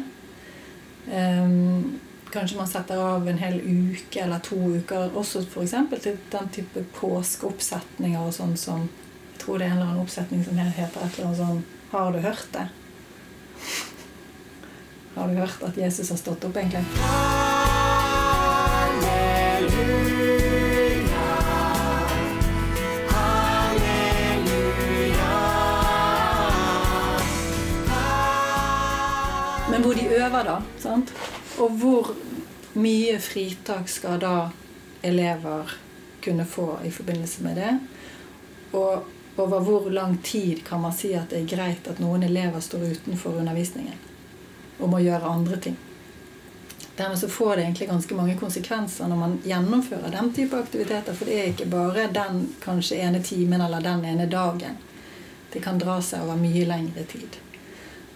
kanskje 2.30 2.56
man 2.56 2.68
setter 2.70 3.00
av 3.02 3.28
en 3.28 3.38
hel 3.38 3.60
uke 3.60 4.20
eller 4.22 4.38
to 4.46 4.56
uker 4.56 5.16
også 5.18 5.42
f.eks. 5.42 5.74
til 6.02 6.18
den 6.30 6.50
type 6.54 6.84
påskeoppsetninger 7.00 8.20
og 8.20 8.34
sånn 8.34 8.56
som 8.56 8.88
Jeg 9.32 9.46
tror 9.46 9.58
det 9.58 9.66
er 9.66 9.70
en 9.70 9.78
eller 9.78 9.88
annen 9.88 10.04
oppsetning 10.04 10.44
som 10.44 10.58
heter 10.60 11.00
et 11.00 11.18
eller 11.18 11.26
annet 11.26 11.40
sånn 11.40 11.64
Har 11.90 12.12
du 12.12 12.20
hørt 12.20 12.52
det? 12.52 12.66
Har 15.14 15.28
du 15.28 15.34
hørt 15.40 15.62
at 15.66 15.76
Jesus 15.76 16.10
har 16.10 16.20
stått 16.20 16.44
opp, 16.44 16.56
egentlig? 16.56 16.86
Men 29.70 29.82
hvor 29.82 29.94
de 29.94 30.06
øver, 30.06 30.44
da. 30.44 30.56
Sant? 30.78 31.12
Og 31.58 31.70
hvor 31.78 32.14
mye 32.74 33.18
fritak 33.22 33.88
skal 33.88 34.18
da 34.22 34.34
elever 35.02 35.70
kunne 36.24 36.44
få 36.44 36.78
i 36.84 36.90
forbindelse 36.90 37.42
med 37.42 37.56
det? 37.56 37.78
Og 38.72 39.04
over 39.36 39.60
hvor 39.60 39.90
lang 39.90 40.18
tid 40.24 40.64
kan 40.66 40.80
man 40.80 40.92
si 40.92 41.12
at 41.14 41.30
det 41.30 41.42
er 41.42 41.52
greit 41.56 41.86
at 41.88 42.00
noen 42.02 42.22
elever 42.26 42.60
står 42.60 42.90
utenfor 42.90 43.38
undervisningen 43.40 43.98
og 44.80 44.90
må 44.90 45.00
gjøre 45.04 45.30
andre 45.30 45.56
ting? 45.56 45.76
Dermed 46.96 47.18
så 47.18 47.28
får 47.28 47.56
det 47.56 47.62
egentlig 47.62 47.88
ganske 47.88 48.14
mange 48.14 48.36
konsekvenser 48.36 49.08
når 49.08 49.16
man 49.16 49.38
gjennomfører 49.44 50.10
den 50.12 50.32
type 50.34 50.56
aktiviteter. 50.58 51.14
For 51.14 51.24
det 51.24 51.38
er 51.38 51.52
ikke 51.52 51.70
bare 51.70 52.08
den 52.12 52.42
kanskje 52.60 52.98
ene 53.06 53.22
timen 53.22 53.60
eller 53.60 53.80
den 53.80 54.04
ene 54.04 54.26
dagen. 54.26 54.76
Det 55.52 55.62
kan 55.64 55.78
dra 55.78 56.00
seg 56.04 56.26
over 56.26 56.36
mye 56.36 56.66
lengre 56.68 57.06
tid. 57.08 57.38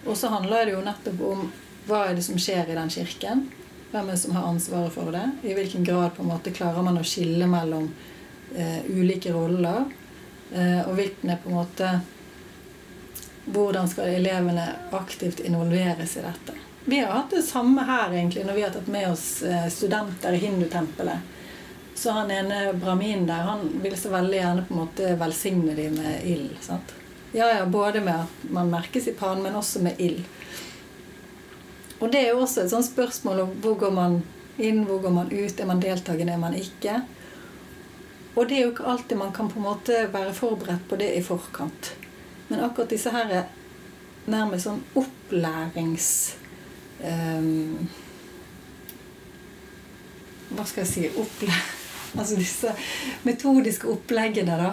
Og 0.06 0.16
så 0.16 0.28
handler 0.32 0.66
det 0.66 0.74
jo 0.76 0.84
nettopp 0.84 1.20
om 1.24 1.44
hva 1.88 2.06
er 2.08 2.16
det 2.16 2.24
som 2.24 2.38
skjer 2.40 2.70
i 2.70 2.76
den 2.76 2.90
kirken. 2.92 3.46
Hvem 3.90 4.08
er 4.08 4.16
det 4.16 4.22
som 4.22 4.34
har 4.36 4.48
ansvaret 4.48 4.92
for 4.92 5.12
det? 5.14 5.24
I 5.42 5.54
hvilken 5.54 5.84
grad 5.84 6.16
på 6.16 6.24
en 6.24 6.32
måte 6.32 6.52
klarer 6.54 6.82
man 6.82 6.98
å 6.98 7.06
skille 7.06 7.46
mellom 7.46 7.86
eh, 8.56 8.80
ulike 8.88 9.32
roller? 9.32 9.84
Eh, 10.52 10.80
og 10.88 10.96
hvilken 10.98 11.30
er 11.30 11.40
på 11.42 11.52
en 11.52 11.60
måte 11.62 11.94
Hvordan 13.44 13.84
skal 13.92 14.08
elevene 14.08 14.62
aktivt 14.96 15.42
involveres 15.44 16.14
i 16.16 16.22
dette? 16.24 16.54
Vi 16.88 16.98
har 17.02 17.12
hatt 17.12 17.34
det 17.36 17.42
samme 17.44 17.84
her 17.84 18.12
egentlig 18.12 18.46
når 18.48 18.56
vi 18.56 18.62
har 18.64 18.72
tatt 18.72 18.88
med 18.88 19.10
oss 19.10 19.42
eh, 19.44 19.66
studenter 19.68 20.32
i 20.32 20.40
hindutempelet. 20.40 21.30
Så 21.94 22.16
han 22.16 22.32
ene 22.32 22.72
brahminen 22.72 23.26
der 23.28 23.44
han 23.46 23.68
vil 23.82 23.98
så 24.00 24.10
veldig 24.16 24.38
gjerne 24.38 24.64
på 24.64 24.74
en 24.74 24.80
måte 24.80 25.12
velsigne 25.20 25.76
dem 25.76 26.00
med 26.00 26.24
ild. 26.24 26.56
sant? 26.64 26.96
Ja, 27.34 27.48
ja, 27.50 27.66
Både 27.66 28.00
med 28.00 28.14
at 28.14 28.50
man 28.50 28.70
merkes 28.70 29.08
i 29.10 29.12
pannen, 29.12 29.42
men 29.42 29.56
også 29.58 29.80
med 29.82 29.98
ild. 29.98 30.20
Og 31.98 32.12
det 32.12 32.20
er 32.20 32.28
jo 32.30 32.44
også 32.44 32.62
et 32.62 32.70
sånt 32.70 32.86
spørsmål 32.86 33.40
om 33.42 33.56
hvor 33.64 33.74
går 33.80 33.90
man 33.94 34.20
inn, 34.62 34.84
hvor 34.86 35.00
går 35.02 35.10
man 35.10 35.32
ut, 35.32 35.58
er 35.58 35.66
man 35.66 35.82
deltakende, 35.82 36.36
er 36.36 36.38
man 36.38 36.54
ikke? 36.54 37.00
Og 38.36 38.46
det 38.46 38.58
er 38.58 38.62
jo 38.62 38.70
ikke 38.70 38.86
alltid 38.92 39.18
man 39.18 39.34
kan 39.34 39.50
på 39.50 39.58
en 39.58 39.66
måte 39.66 39.98
være 40.14 40.34
forberedt 40.34 40.86
på 40.86 40.98
det 41.00 41.10
i 41.16 41.24
forkant. 41.26 41.90
Men 42.48 42.62
akkurat 42.68 42.94
disse 42.94 43.10
her 43.10 43.34
er 43.40 43.50
nærmest 44.30 44.68
sånn 44.68 44.82
opplærings... 44.94 46.08
Um, 47.02 47.88
hva 50.54 50.62
skal 50.70 50.84
jeg 50.84 50.90
si 50.92 51.08
Opple 51.18 51.50
Altså 52.20 52.38
disse 52.38 52.70
metodiske 53.26 53.90
oppleggene, 53.90 54.54
da. 54.54 54.70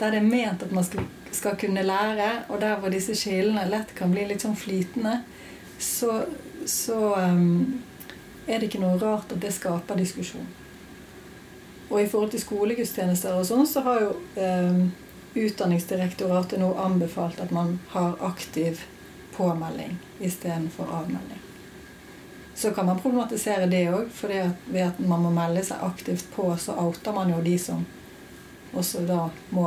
Der 0.00 0.10
det 0.10 0.18
er 0.18 0.26
ment 0.26 0.64
at 0.66 0.74
man 0.74 0.82
skal 0.84 1.06
skal 1.32 1.56
kunne 1.56 1.82
lære, 1.86 2.30
og 2.48 2.60
der 2.60 2.78
hvor 2.80 2.92
disse 2.92 3.14
skillene 3.14 3.68
lett 3.70 3.94
kan 3.98 4.12
bli 4.12 4.26
litt 4.28 4.44
sånn 4.44 4.58
flytende, 4.58 5.20
så, 5.80 6.22
så 6.66 6.98
um, 7.16 7.82
er 8.46 8.58
det 8.58 8.70
ikke 8.70 8.82
noe 8.82 8.98
rart 9.00 9.32
at 9.32 9.42
det 9.42 9.52
skaper 9.54 10.00
diskusjon. 10.00 10.48
Og 11.90 12.00
i 12.02 12.08
forhold 12.10 12.34
til 12.34 12.42
skolegudstjenester 12.42 13.38
og 13.38 13.46
sånn, 13.46 13.66
så 13.66 13.82
har 13.86 14.02
jo 14.04 14.16
um, 14.38 14.90
Utdanningsdirektoratet 15.30 16.58
nå 16.58 16.72
anbefalt 16.82 17.38
at 17.38 17.52
man 17.54 17.76
har 17.92 18.16
aktiv 18.26 18.80
påmelding 19.36 19.92
istedenfor 20.18 20.90
avmelding. 20.90 21.38
Så 22.54 22.72
kan 22.74 22.86
man 22.86 22.98
problematisere 22.98 23.68
det 23.70 23.84
òg, 23.92 24.08
for 24.10 24.34
ved 24.66 24.82
at 24.88 24.98
man 24.98 25.22
må 25.22 25.30
melde 25.30 25.62
seg 25.64 25.84
aktivt 25.86 26.26
på, 26.34 26.48
så 26.58 26.74
outer 26.82 27.14
man 27.14 27.30
jo 27.30 27.38
de 27.46 27.54
som 27.62 27.86
også 28.76 29.04
da 29.08 29.26
må 29.54 29.66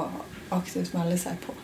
aktivt 0.54 0.94
melde 0.96 1.18
seg 1.20 1.39
på. 1.44 1.56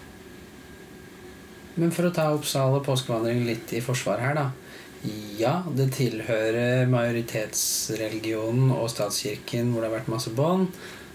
Men 1.80 1.93
for 1.95 2.10
å 2.10 2.13
ta 2.15 2.28
Oppsal 2.34 2.75
og 2.75 2.86
påskevandring 2.88 3.45
litt 3.47 3.71
i 3.78 3.84
forsvar 3.84 4.19
her, 4.23 4.36
da. 4.36 4.49
Ja, 5.39 5.62
det 5.71 5.93
tilhører 5.95 6.89
majoritetsreligionen 6.91 8.73
og 8.75 8.89
statskirken 8.91 9.71
hvor 9.71 9.86
det 9.86 9.91
har 9.91 9.99
vært 10.02 10.12
masse 10.12 10.34
bånd. 10.36 10.73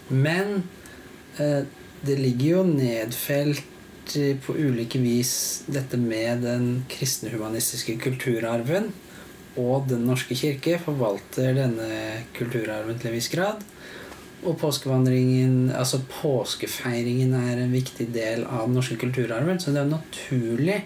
Men 0.09 0.63
eh, 1.37 1.67
det 2.05 2.17
ligger 2.21 2.49
jo 2.49 2.63
nedfelt 2.71 3.71
på 4.45 4.55
ulike 4.57 5.01
vis 5.01 5.65
dette 5.67 5.97
med 5.97 6.45
den 6.45 6.67
kristne 6.93 7.33
humanistiske 7.33 7.97
kulturarven. 8.01 8.91
Og 9.61 9.87
Den 9.89 10.07
norske 10.09 10.35
kirke 10.35 10.81
forvalter 10.83 11.55
denne 11.57 12.25
kulturarven 12.37 12.99
til 12.99 13.13
en 13.13 13.17
viss 13.17 13.31
grad. 13.33 13.63
Og 14.45 14.59
påskevandringen, 14.61 15.71
altså 15.73 16.03
påskefeiringen 16.21 17.33
er 17.39 17.63
en 17.63 17.73
viktig 17.73 18.11
del 18.13 18.45
av 18.45 18.67
den 18.67 18.77
norske 18.77 18.99
kulturarven. 19.01 19.61
Så 19.61 19.73
det 19.73 19.81
er 19.81 19.89
naturlig 19.89 20.83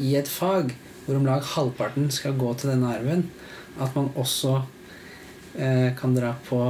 i 0.00 0.14
et 0.16 0.30
fag 0.30 0.72
hvor 1.04 1.18
om 1.18 1.26
lag 1.28 1.44
halvparten 1.44 2.08
skal 2.12 2.36
gå 2.40 2.54
til 2.56 2.72
denne 2.72 2.94
arven, 2.96 3.26
at 3.76 3.92
man 3.96 4.08
også 4.16 4.56
eh, 5.58 5.90
kan 5.98 6.16
dra 6.16 6.32
på 6.48 6.60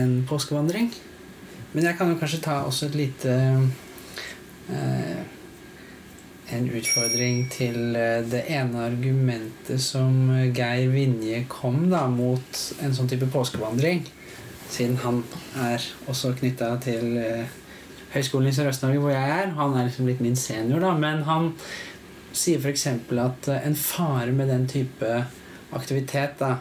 en 0.00 0.22
påskevandring. 0.28 0.88
Men 1.74 1.88
jeg 1.88 1.98
kan 1.98 2.10
jo 2.10 2.18
kanskje 2.18 2.42
ta 2.44 2.62
også 2.64 2.88
et 2.88 3.00
lite 3.02 3.38
eh, 4.72 5.22
En 6.54 6.66
utfordring 6.68 7.46
til 7.50 7.96
eh, 7.96 8.20
det 8.30 8.44
ene 8.52 8.84
argumentet 8.86 9.80
som 9.80 10.28
Geir 10.54 10.90
Vinje 10.92 11.44
kom 11.48 11.88
da 11.90 12.04
mot 12.08 12.60
en 12.84 12.94
sånn 12.94 13.08
type 13.10 13.26
påskevandring. 13.32 14.04
Siden 14.74 14.96
han 15.04 15.20
er 15.62 15.82
også 16.10 16.32
knytta 16.38 16.72
til 16.82 17.18
eh, 17.20 17.52
Høgskolen 18.14 18.50
i 18.50 18.54
Sørøst-Norge, 18.54 18.98
hvor 19.02 19.12
jeg 19.14 19.30
er. 19.30 19.52
Han 19.54 19.76
er 19.76 19.86
liksom 19.86 20.08
litt 20.10 20.22
min 20.24 20.38
senior, 20.38 20.82
da. 20.82 20.90
Men 20.98 21.22
han 21.28 21.52
sier 22.34 22.58
f.eks. 22.58 22.88
at 22.90 23.50
eh, 23.52 23.66
en 23.68 23.78
fare 23.78 24.34
med 24.34 24.50
den 24.50 24.66
type 24.70 25.12
aktivitet 25.74 26.38
da, 26.42 26.56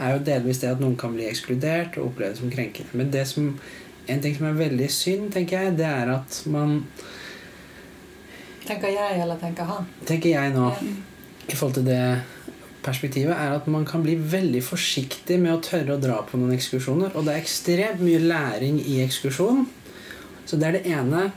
er 0.00 0.14
jo 0.14 0.24
delvis 0.24 0.62
det 0.62 0.72
at 0.72 0.80
noen 0.80 0.96
kan 1.00 1.12
bli 1.12 1.26
ekskludert 1.28 1.98
og 2.00 2.10
oppleves 2.10 2.40
som 2.40 2.52
krenkende. 2.52 2.96
Men 2.96 3.12
det 3.12 3.26
som 3.28 3.52
en 4.10 4.22
ting 4.24 4.36
som 4.36 4.48
er 4.48 4.58
veldig 4.58 4.88
synd, 4.92 5.28
tenker 5.34 5.66
jeg, 5.66 5.76
det 5.80 5.88
er 5.88 6.14
at 6.16 6.42
man 6.50 6.82
Tenker 8.60 8.92
jeg, 8.92 9.16
eller 9.18 9.38
tenker 9.40 9.66
han? 9.66 9.86
Tenker 10.06 10.30
jeg 10.30 10.52
nå. 10.54 10.68
I 11.50 11.56
forhold 11.56 11.80
til 11.80 11.86
det 11.88 12.02
perspektivet 12.84 13.34
er 13.34 13.54
at 13.56 13.66
man 13.70 13.84
kan 13.88 14.02
bli 14.04 14.14
veldig 14.16 14.62
forsiktig 14.64 15.38
med 15.42 15.52
å 15.54 15.60
tørre 15.64 15.96
å 15.96 16.00
dra 16.00 16.20
på 16.26 16.40
noen 16.40 16.56
ekskursjoner. 16.56 17.14
Og 17.14 17.26
det 17.26 17.34
er 17.34 17.42
ekstremt 17.42 18.02
mye 18.04 18.20
læring 18.22 18.80
i 18.80 19.00
ekskursjon. 19.04 19.66
Så 20.46 20.58
det 20.60 20.68
er 20.68 20.78
det 20.78 20.86
ene. 20.90 21.28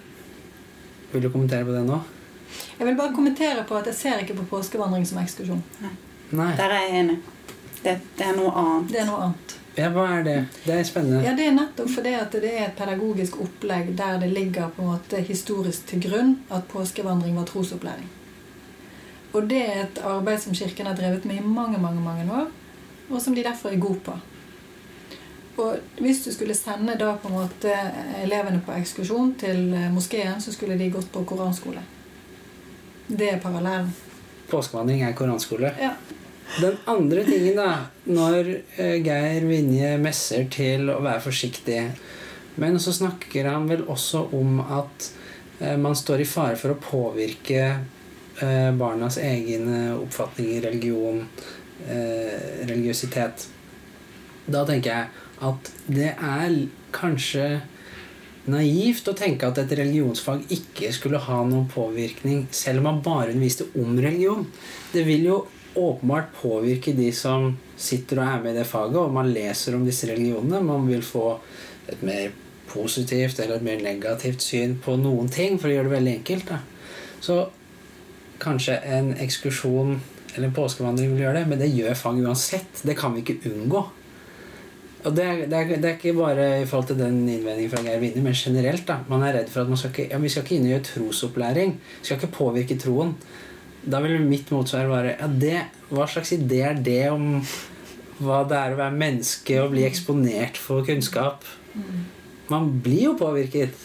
Vil 1.12 1.26
du 1.26 1.30
kommentere 1.30 1.68
på 1.68 1.76
det 1.76 1.84
nå? 1.88 2.00
Jeg 2.78 2.88
vil 2.88 2.98
bare 2.98 3.14
kommentere 3.16 3.66
på 3.68 3.78
at 3.78 3.90
jeg 3.90 4.00
ser 4.00 4.24
ikke 4.24 4.38
på 4.40 4.48
påskevandring 4.56 5.06
som 5.10 5.20
ekskursjon. 5.22 5.62
Nei. 6.34 6.54
Der 6.58 6.70
er 6.70 6.88
jeg 6.88 7.04
enig. 7.04 7.20
Det, 7.84 7.98
det 8.18 8.26
er 8.30 8.38
noe 8.38 8.54
annet. 8.58 8.90
Det 8.94 9.04
er 9.04 9.10
noe 9.10 9.28
annet. 9.28 9.58
Ja, 9.74 9.88
Hva 9.90 10.04
er 10.20 10.26
det? 10.26 10.40
Det 10.64 10.74
er 10.78 10.84
spennende. 10.86 11.24
Ja, 11.26 11.34
Det 11.38 11.48
er 11.50 11.56
nettopp 11.56 11.90
fordi 11.90 12.14
at 12.18 12.36
det 12.38 12.50
er 12.52 12.68
et 12.68 12.76
pedagogisk 12.78 13.40
opplegg 13.42 13.96
der 13.98 14.20
det 14.22 14.30
ligger 14.34 14.70
på 14.74 14.84
en 14.84 14.92
måte 14.94 15.22
historisk 15.26 15.88
til 15.90 16.04
grunn 16.04 16.36
at 16.54 16.68
påskevandring 16.70 17.36
var 17.40 17.48
trosopplæring. 17.50 18.10
Og 19.34 19.50
det 19.50 19.62
er 19.66 19.80
et 19.84 20.04
arbeid 20.06 20.42
som 20.44 20.54
Kirken 20.54 20.90
har 20.90 20.98
drevet 20.98 21.26
med 21.26 21.42
i 21.42 21.46
mange 21.46 21.82
mange, 21.82 22.02
mange 22.02 22.28
år, 22.32 22.48
og 23.10 23.22
som 23.22 23.36
de 23.36 23.44
derfor 23.44 23.70
er 23.74 23.82
gode 23.82 24.00
på. 24.06 24.18
Og 25.58 25.78
Hvis 26.02 26.24
du 26.26 26.32
skulle 26.34 26.56
sende 26.58 26.96
da 26.98 27.14
på 27.22 27.30
en 27.30 27.38
måte 27.38 27.74
elevene 28.24 28.62
på 28.66 28.74
ekskursjon 28.74 29.36
til 29.38 29.76
moskeen, 29.94 30.42
så 30.42 30.54
skulle 30.54 30.78
de 30.78 30.90
gått 30.92 31.12
på 31.14 31.24
koranskole. 31.30 31.82
Det 33.08 33.30
er 33.34 33.40
parallellen. 33.40 33.94
Påskevandring 34.50 35.04
er 35.04 35.14
koranskole? 35.18 35.74
Ja. 35.82 35.94
Den 36.62 36.78
andre 36.86 37.24
tingen, 37.26 37.56
da, 37.58 37.88
når 38.06 38.50
eh, 38.78 39.00
Geir 39.02 39.46
Vinje 39.48 39.96
messer 40.02 40.46
til 40.54 40.92
å 40.92 41.00
være 41.02 41.24
forsiktig 41.24 41.80
Men 42.62 42.78
så 42.84 42.94
snakker 42.94 43.48
han 43.50 43.66
vel 43.72 43.86
også 43.90 44.28
om 44.38 44.60
at 44.62 45.08
eh, 45.60 45.78
man 45.82 45.98
står 45.98 46.22
i 46.22 46.28
fare 46.30 46.60
for 46.60 46.76
å 46.76 46.82
påvirke 46.84 47.64
eh, 47.64 47.82
barnas 48.80 49.20
egne 49.22 49.94
oppfatninger, 49.98 50.62
religion, 50.66 51.22
religiøsitet. 52.70 53.46
Da 54.46 54.64
tenker 54.68 54.90
jeg 54.90 55.06
at 55.44 55.70
det 55.88 56.10
er 56.14 56.56
kanskje 56.96 57.46
naivt 58.50 59.08
å 59.08 59.16
tenke 59.16 59.48
at 59.48 59.60
et 59.62 59.72
religionsfag 59.80 60.44
ikke 60.52 60.90
skulle 60.96 61.22
ha 61.24 61.40
noen 61.48 61.70
påvirkning, 61.72 62.48
selv 62.52 62.82
om 62.82 62.90
man 62.90 63.04
bare 63.06 63.32
underviste 63.32 63.70
om 63.80 63.96
religion. 64.04 64.48
Det 64.92 65.06
vil 65.08 65.30
jo 65.30 65.38
åpenbart 65.80 66.34
påvirke 66.42 66.94
de 66.94 67.10
som 67.16 67.54
sitter 67.80 68.20
og 68.20 68.28
er 68.28 68.44
med 68.44 68.54
i 68.54 68.60
det 68.60 68.68
faget, 68.70 69.00
og 69.00 69.16
man 69.16 69.32
leser 69.34 69.78
om 69.78 69.86
disse 69.88 70.10
religionene. 70.12 70.60
Man 70.66 70.86
vil 70.90 71.04
få 71.06 71.38
et 71.90 72.04
mer 72.06 72.36
positivt 72.70 73.40
eller 73.40 73.58
et 73.58 73.66
mer 73.66 73.82
negativt 73.84 74.44
syn 74.44 74.78
på 74.84 74.98
noen 75.00 75.32
ting, 75.32 75.58
for 75.60 75.72
å 75.72 75.78
gjøre 75.78 75.90
det 75.90 75.96
veldig 75.98 76.16
enkelt. 76.20 76.52
Da. 76.52 76.60
Så 77.24 77.40
kanskje 78.44 78.78
en 78.98 79.14
ekskursjon 79.24 79.98
eller 80.34 80.48
en 80.50 80.56
påskevandring 80.56 81.12
vil 81.14 81.26
gjøre 81.26 81.42
det, 81.42 81.50
men 81.50 81.62
det 81.62 81.74
gjør 81.74 81.98
fang 81.98 82.22
uansett. 82.24 82.82
Det 82.86 82.96
kan 82.98 83.14
vi 83.14 83.22
ikke 83.22 83.52
unngå. 83.52 83.84
Og 85.04 85.16
det 85.16 85.24
er, 85.24 85.42
det, 85.52 85.58
er, 85.58 85.82
det 85.84 85.90
er, 85.90 85.98
ikke 85.98 86.16
bare 86.16 86.46
i 86.62 86.68
forhold 86.68 86.94
til 86.94 87.00
den 87.02 87.18
innvendingen 87.28 87.72
fra 87.74 87.84
Geir 87.84 88.00
Winner, 88.00 88.24
men 88.24 88.38
generelt. 88.40 88.86
da, 88.88 89.02
Man 89.10 89.26
er 89.28 89.36
redd 89.36 89.52
for 89.52 89.66
at 89.66 89.72
man 89.72 89.80
skal 89.80 89.92
ikke, 89.92 90.08
ja, 90.14 90.20
vi 90.24 90.32
skal 90.32 90.46
ikke 90.46 90.56
inn 90.56 90.70
i 90.70 90.80
trosopplæring. 90.88 91.76
Vi 91.76 92.08
skal 92.08 92.22
ikke 92.22 92.38
påvirke 92.38 92.80
troen. 92.80 93.12
Da 93.84 94.00
vil 94.00 94.24
mitt 94.24 94.52
motsvar 94.54 94.88
være 94.88 95.18
ja, 95.18 95.28
det, 95.28 95.58
Hva 95.92 96.08
slags 96.08 96.32
idé 96.38 96.62
er 96.64 96.80
det 96.80 97.02
om 97.12 97.42
hva 98.24 98.44
det 98.48 98.56
er 98.56 98.76
å 98.76 98.80
være 98.80 98.96
menneske 98.96 99.58
og 99.60 99.74
bli 99.74 99.84
eksponert 99.84 100.60
for 100.62 100.86
kunnskap? 100.88 101.44
Man 102.52 102.70
blir 102.86 103.10
jo 103.10 103.14
påvirket. 103.20 103.76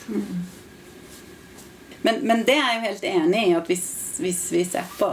Men, 2.04 2.22
men 2.22 2.44
det 2.46 2.54
er 2.54 2.62
jeg 2.62 2.76
jo 2.76 2.84
helt 2.86 3.06
enig 3.10 3.42
i. 3.48 3.54
at 3.58 3.70
Hvis, 3.70 3.86
hvis 4.22 4.42
vi 4.52 4.64
ser 4.64 4.88
på, 4.98 5.12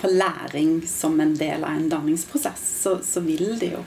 på, 0.00 0.10
læring 0.10 0.80
som 0.88 1.20
en 1.20 1.34
del 1.38 1.64
av 1.64 1.76
en 1.76 1.88
danningsprosess, 1.88 2.64
så, 2.82 2.98
så 3.04 3.20
vil 3.24 3.58
det 3.60 3.72
jo 3.74 3.82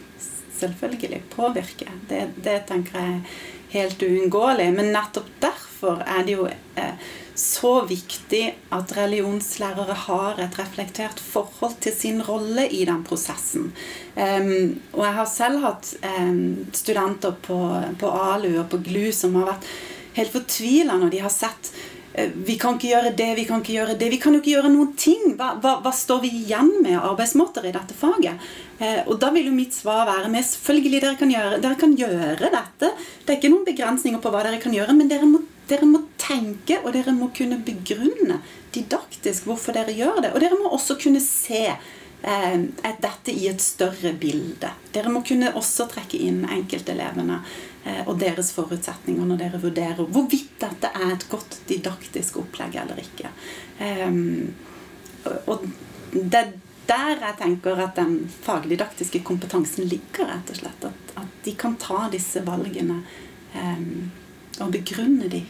selvfølgelig 0.60 1.24
påvirke. 1.36 1.90
Det, 2.10 2.28
det 2.44 2.60
tenker 2.70 3.00
jeg 3.00 3.18
er 3.18 3.42
helt 3.72 4.04
uunngåelig. 4.04 4.70
Men 4.76 4.94
nettopp 4.94 5.30
derfor 5.40 6.04
er 6.06 6.26
det 6.28 6.38
jo 6.38 6.48
eh, 6.48 7.12
så 7.42 7.74
viktig 7.90 8.44
at 8.76 8.92
religionslærere 8.98 9.96
har 10.06 10.42
et 10.44 10.58
reflektert 10.60 11.20
forhold 11.20 11.80
til 11.82 11.96
sin 11.96 12.22
rolle 12.24 12.68
i 12.70 12.84
den 12.86 13.04
prosessen. 13.08 13.72
Um, 14.16 14.82
og 14.94 15.06
jeg 15.06 15.16
har 15.18 15.30
selv 15.32 15.64
hatt 15.66 15.94
um, 16.04 16.68
studenter 16.76 17.34
på, 17.48 17.58
på, 18.00 18.12
ALU 18.12 18.60
og 18.60 18.68
på 18.70 18.82
GLU 18.86 19.10
som 19.16 19.40
har 19.40 19.54
vært 19.54 19.72
helt 20.20 20.36
fortvila 20.36 21.00
når 21.00 21.16
de 21.16 21.24
har 21.24 21.34
sett 21.34 21.72
vi 22.34 22.58
kan 22.60 22.76
ikke 22.76 22.90
gjøre 22.90 23.14
det, 23.16 23.30
vi 23.38 23.46
kan 23.48 23.62
ikke 23.62 23.76
gjøre 23.78 23.96
det. 24.00 24.10
Vi 24.12 24.20
kan 24.20 24.36
jo 24.36 24.42
ikke 24.42 24.56
gjøre 24.56 24.72
noen 24.74 24.92
ting. 25.00 25.36
Hva, 25.40 25.54
hva, 25.64 25.78
hva 25.84 25.94
står 25.96 26.26
vi 26.26 26.34
igjen 26.42 26.74
med 26.84 27.00
arbeidsmåter 27.00 27.70
i 27.70 27.74
dette 27.76 27.96
faget? 27.98 28.42
Uh, 28.82 29.00
og 29.06 29.16
da 29.22 29.30
vil 29.32 29.48
jo 29.48 29.56
mitt 29.56 29.78
svar 29.78 30.04
være 30.10 30.32
med 30.34 30.44
selvfølgelig 30.48 31.02
dere 31.06 31.20
kan, 31.20 31.32
gjøre, 31.32 31.62
dere 31.64 31.80
kan 31.80 31.96
gjøre 31.96 32.52
dette. 32.52 32.92
Det 33.24 33.32
er 33.32 33.40
ikke 33.40 33.54
noen 33.54 33.68
begrensninger 33.70 34.24
på 34.24 34.34
hva 34.34 34.44
dere 34.48 34.60
kan 34.64 34.76
gjøre, 34.76 34.98
men 34.98 35.12
dere 35.12 35.30
må 35.30 35.44
dere 35.72 35.88
må 35.88 36.02
tenke, 36.20 36.82
og 36.82 36.92
dere 36.92 37.14
må 37.16 37.30
kunne 37.36 37.62
begrunne 37.64 38.42
didaktisk 38.76 39.48
hvorfor 39.48 39.76
dere 39.78 39.96
gjør 39.96 40.20
det. 40.26 40.34
Og 40.34 40.44
dere 40.44 40.58
må 40.60 40.72
også 40.76 40.98
kunne 41.00 41.22
se 41.24 41.64
eh, 42.22 42.58
dette 43.02 43.34
i 43.34 43.48
et 43.52 43.62
større 43.62 44.14
bilde. 44.20 44.72
Dere 44.94 45.12
må 45.14 45.24
kunne 45.28 45.54
også 45.58 45.88
trekke 45.92 46.20
inn 46.22 46.44
enkeltelevene 46.46 47.42
eh, 47.86 48.02
og 48.06 48.18
deres 48.22 48.52
forutsetninger 48.56 49.28
når 49.28 49.44
dere 49.44 49.62
vurderer 49.62 50.02
hvorvidt 50.08 50.58
dette 50.62 50.92
er 50.96 51.16
et 51.16 51.30
godt 51.32 51.62
didaktisk 51.70 52.42
opplegg 52.44 52.80
eller 52.84 53.02
ikke. 53.04 53.32
Eh, 53.84 54.20
og 55.46 55.70
det 56.12 56.44
er 56.44 56.54
der 56.92 57.22
jeg 57.22 57.38
tenker 57.40 57.80
at 57.80 57.96
den 57.96 58.16
fagdidaktiske 58.44 59.22
kompetansen 59.24 59.88
ligger, 59.88 60.28
rett 60.28 60.50
og 60.52 60.60
slett. 60.60 60.88
At, 61.16 61.30
de 61.46 61.54
kan 61.58 61.78
ta 61.82 62.08
disse 62.14 62.44
valgene 62.46 63.00
eh, 63.58 63.86
og 64.62 64.74
begrunne 64.74 65.30
de. 65.32 65.42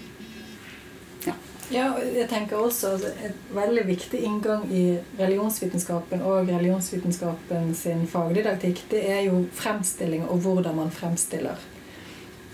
Ja. 1.72 1.94
og 1.96 2.04
jeg 2.04 2.28
tenker 2.30 2.60
også 2.60 2.90
Et 3.24 3.36
veldig 3.56 3.88
viktig 3.88 4.20
inngang 4.28 4.66
i 4.76 5.00
religionsvitenskapen 5.20 6.22
og 6.22 6.50
religionsvitenskapen 6.50 7.76
sin 7.76 8.08
fagdidaktikk, 8.12 8.84
det 8.92 9.06
er 9.08 9.22
jo 9.30 9.46
fremstilling 9.56 10.26
og 10.28 10.38
hvordan 10.44 10.76
man 10.76 10.92
fremstiller. 10.92 11.56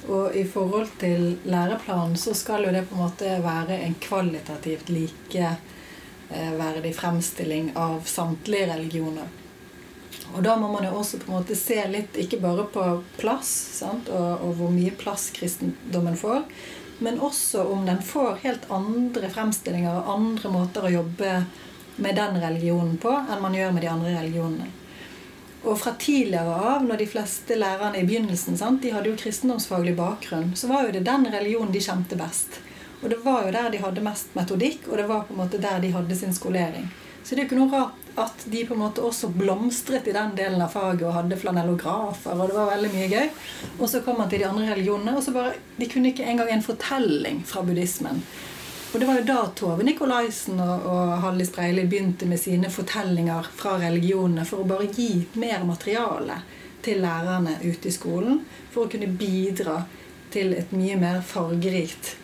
Og 0.08 0.36
i 0.36 0.44
forhold 0.48 0.88
til 1.02 1.38
læreplanen 1.46 2.16
så 2.18 2.34
skal 2.38 2.64
jo 2.64 2.72
det 2.72 2.88
på 2.88 2.96
en 2.96 3.02
måte 3.02 3.44
være 3.44 3.82
en 3.88 3.96
kvalitativt 4.00 4.90
likeverdig 4.94 5.58
fremstilling 6.96 7.72
av 7.76 8.02
samtlige 8.08 8.74
religioner. 8.74 9.28
Og 10.36 10.44
da 10.44 10.56
må 10.60 10.68
man 10.72 10.86
jo 10.86 10.96
også 11.00 11.18
på 11.22 11.32
en 11.32 11.38
måte 11.40 11.56
se 11.58 11.78
litt 11.92 12.18
ikke 12.20 12.40
bare 12.44 12.64
på 12.72 12.84
plass 13.20 13.50
sant? 13.80 14.10
Og, 14.14 14.42
og 14.44 14.54
hvor 14.60 14.72
mye 14.74 14.92
plass 15.00 15.30
kristendommen 15.36 16.18
får, 16.20 16.42
men 17.00 17.20
også 17.20 17.64
om 17.64 17.86
den 17.86 18.02
får 18.04 18.42
helt 18.44 18.66
andre 18.74 19.30
fremstillinger 19.30 20.00
og 20.00 20.12
andre 20.16 20.52
måter 20.54 20.88
å 20.88 20.94
jobbe 20.94 21.32
med 21.98 22.18
den 22.18 22.40
religionen 22.42 22.98
på 23.02 23.14
enn 23.14 23.42
man 23.42 23.56
gjør 23.58 23.74
med 23.76 23.86
de 23.86 23.92
andre 23.92 24.14
religionene. 24.18 24.70
Og 25.68 25.80
fra 25.82 25.94
tidligere 26.00 26.54
av, 26.54 26.86
når 26.86 27.02
de 27.02 27.10
fleste 27.10 27.58
lærerne 27.58 28.00
i 28.00 28.06
begynnelsen 28.08 28.58
sant, 28.60 28.82
de 28.84 28.94
hadde 28.94 29.10
jo 29.10 29.18
kristendomsfaglig 29.20 29.96
bakgrunn, 29.98 30.54
så 30.56 30.70
var 30.70 30.86
jo 30.86 30.94
det 30.96 31.06
den 31.08 31.26
religionen 31.34 31.74
de 31.74 31.82
kjente 31.84 32.18
best. 32.20 32.60
Og 33.02 33.10
det 33.12 33.20
var 33.26 33.46
jo 33.46 33.54
der 33.54 33.70
de 33.74 33.82
hadde 33.82 34.06
mest 34.06 34.34
metodikk, 34.38 34.88
og 34.88 35.02
det 35.02 35.08
var 35.10 35.26
på 35.26 35.36
en 35.36 35.42
måte 35.42 35.62
der 35.62 35.82
de 35.84 35.92
hadde 35.94 36.18
sin 36.18 36.34
skolering. 36.34 36.88
Så 37.24 37.36
det 37.36 37.42
er 37.42 37.46
jo 37.46 37.50
ikke 37.50 37.60
noe 37.60 37.74
rart 37.74 38.07
at 38.18 38.44
de 38.50 38.64
på 38.66 38.74
en 38.74 38.82
måte 38.82 39.04
også 39.06 39.30
blomstret 39.30 40.08
i 40.10 40.14
den 40.16 40.34
delen 40.38 40.62
av 40.64 40.74
faget 40.74 41.06
og 41.06 41.16
hadde 41.16 41.38
flanellografer, 41.38 42.34
og 42.34 42.50
det 42.50 42.58
var 42.58 42.72
veldig 42.72 42.92
mye 42.96 43.10
gøy. 43.12 43.32
Og 43.78 43.90
så 43.92 44.02
kom 44.06 44.18
man 44.22 44.32
til 44.32 44.42
de 44.42 44.48
andre 44.50 44.72
religionene, 44.72 45.16
og 45.18 45.24
så 45.26 45.34
bare 45.36 45.56
De 45.78 45.86
kunne 45.86 46.10
ikke 46.10 46.26
engang 46.26 46.50
en 46.50 46.66
fortelling 46.66 47.44
fra 47.46 47.62
buddhismen. 47.62 48.24
Og 48.94 49.00
det 49.00 49.08
var 49.08 49.20
jo 49.20 49.26
da 49.28 49.40
Tove 49.54 49.86
Nikolaisen 49.86 50.60
og, 50.64 50.86
og 50.90 51.16
Hallis 51.22 51.52
Breili 51.54 51.84
begynte 51.86 52.26
med 52.26 52.40
sine 52.42 52.72
fortellinger 52.74 53.50
fra 53.56 53.76
religionene 53.82 54.46
for 54.48 54.64
å 54.64 54.70
bare 54.70 54.88
gi 54.90 55.28
mer 55.38 55.66
materiale 55.68 56.40
til 56.82 57.04
lærerne 57.04 57.60
ute 57.62 57.92
i 57.92 57.94
skolen. 57.94 58.40
For 58.74 58.88
å 58.88 58.92
kunne 58.92 59.12
bidra 59.20 59.84
til 60.34 60.56
et 60.58 60.74
mye 60.74 60.98
mer 60.98 61.22
fargerikt 61.22 62.16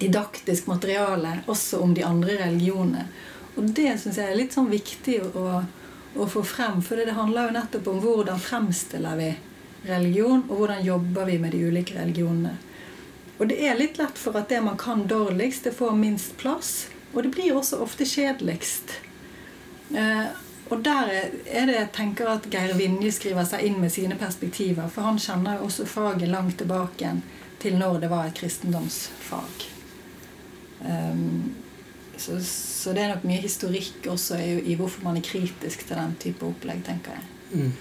didaktisk 0.00 0.66
materiale 0.66 1.40
også 1.46 1.78
om 1.84 1.94
de 1.94 2.04
andre 2.04 2.38
religionene. 2.40 3.04
Og 3.60 3.68
det 3.76 3.92
syns 4.00 4.16
jeg 4.16 4.32
er 4.32 4.38
litt 4.38 4.56
sånn 4.56 4.70
viktig 4.72 5.18
å, 5.36 5.60
å 6.16 6.26
få 6.32 6.42
frem. 6.48 6.80
For 6.80 6.96
det 6.96 7.12
handler 7.12 7.50
jo 7.50 7.56
nettopp 7.58 7.90
om 7.92 8.00
hvordan 8.00 8.40
fremstiller 8.40 9.20
vi 9.20 9.30
religion, 9.84 10.46
og 10.48 10.62
hvordan 10.62 10.84
jobber 10.84 11.28
vi 11.28 11.36
med 11.42 11.52
de 11.52 11.60
ulike 11.68 11.98
religionene. 11.98 12.56
Og 13.40 13.48
det 13.52 13.60
er 13.64 13.76
litt 13.76 14.00
lett 14.00 14.18
for 14.20 14.36
at 14.36 14.48
det 14.52 14.60
man 14.64 14.80
kan 14.80 15.06
dårligst, 15.08 15.68
det 15.68 15.76
får 15.76 15.92
minst 15.96 16.36
plass. 16.40 16.88
Og 17.12 17.22
det 17.24 17.34
blir 17.36 17.54
også 17.56 17.80
ofte 17.84 18.08
kjedeligst. 18.08 18.96
Eh, 19.96 20.26
og 20.70 20.82
der 20.86 21.08
er 21.10 21.66
det 21.66 21.74
jeg 21.74 21.92
tenker 21.96 22.28
at 22.30 22.44
Geir 22.52 22.76
Vinje 22.78 23.10
skriver 23.12 23.48
seg 23.48 23.64
inn 23.66 23.80
med 23.82 23.92
sine 23.92 24.16
perspektiver. 24.16 24.88
For 24.92 25.08
han 25.08 25.18
kjenner 25.18 25.58
jo 25.58 25.66
også 25.66 25.88
faget 25.88 26.30
langt 26.30 26.60
tilbake 26.60 27.16
til 27.60 27.80
når 27.80 28.04
det 28.04 28.12
var 28.12 28.28
et 28.28 28.38
kristendomsfag. 28.38 29.66
Um, 30.80 31.50
så, 32.20 32.38
så, 32.44 32.92
det 32.92 33.04
er 33.04 33.14
nok 33.14 33.24
mye 33.28 33.40
historikk 33.40 34.06
også 34.12 34.38
i, 34.40 34.50
i, 34.72 34.76
hvorfor 34.78 35.04
man 35.06 35.16
er 35.16 35.24
kritisk 35.24 35.86
til 35.86 35.96
den 35.96 36.16
type 36.20 36.44
opplegg, 36.46 36.82
tenker 36.84 37.16
jeg. 37.16 37.30
Mm. 37.50 37.72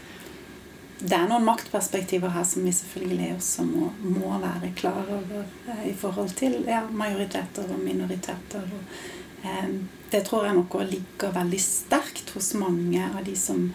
Det 1.00 1.16
er 1.16 1.30
noen 1.30 1.46
maktperspektiver 1.48 2.32
her 2.34 2.44
som 2.48 2.66
vi 2.68 2.74
selvfølgelig 2.76 3.30
også 3.38 3.64
må, 3.68 3.92
må 4.04 4.34
være 4.42 4.74
klar 4.80 5.00
over 5.04 5.46
eh, 5.72 5.86
i 5.92 5.94
forhold 5.96 6.34
til 6.40 6.58
ja, 6.68 6.82
majoriteter 6.92 7.68
og 7.72 7.80
minoriteter. 7.84 8.66
Og, 8.80 8.98
eh, 9.44 9.70
det 10.12 10.26
tror 10.28 10.48
jeg 10.48 10.58
nok 10.58 10.80
ligger 10.90 11.36
veldig 11.36 11.62
sterkt 11.64 12.34
hos 12.36 12.52
mange 12.60 13.06
av 13.06 13.22
de 13.28 13.36
som, 13.40 13.70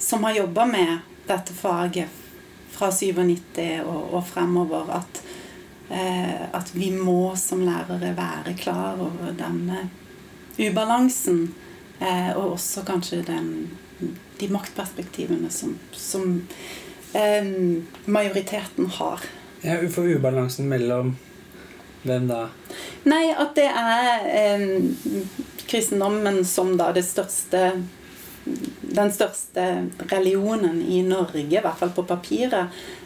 som 0.00 0.24
har 0.28 0.40
jobba 0.42 0.68
med 0.68 0.98
dette 1.28 1.56
faget 1.56 2.20
fra 2.74 2.90
97 2.92 3.86
og, 3.86 4.14
og 4.18 4.28
fremover. 4.28 4.92
At 5.00 5.24
Eh, 5.24 5.43
at 5.90 6.70
vi 6.72 6.88
må 6.96 7.34
som 7.36 7.60
lærere 7.60 8.14
være 8.16 8.54
klar 8.56 9.00
over 9.04 9.34
denne 9.36 9.82
ubalansen. 10.58 11.54
Eh, 12.00 12.36
og 12.36 12.56
også 12.56 12.82
kanskje 12.86 13.22
den, 13.26 13.70
de 14.40 14.48
maktperspektivene 14.52 15.50
som, 15.50 15.76
som 15.92 16.42
eh, 17.14 17.46
majoriteten 18.06 18.90
har. 18.98 19.22
Ja, 19.62 19.78
For 19.88 20.08
ubalansen 20.08 20.68
mellom 20.68 21.14
hvem 22.04 22.28
da? 22.28 22.48
Nei, 23.08 23.30
at 23.32 23.54
det 23.56 23.68
er 23.70 24.26
eh, 24.28 24.80
kristendommen 25.70 26.42
som 26.44 26.74
da 26.80 26.90
det 26.92 27.06
største 27.06 27.70
den 28.44 29.08
største 29.08 29.62
religionen 30.10 30.82
i 30.84 30.98
Norge, 31.00 31.46
i 31.48 31.62
hvert 31.64 31.78
fall 31.80 31.94
på 31.96 32.02
papiret, 32.04 32.68
Eh, 32.68 33.03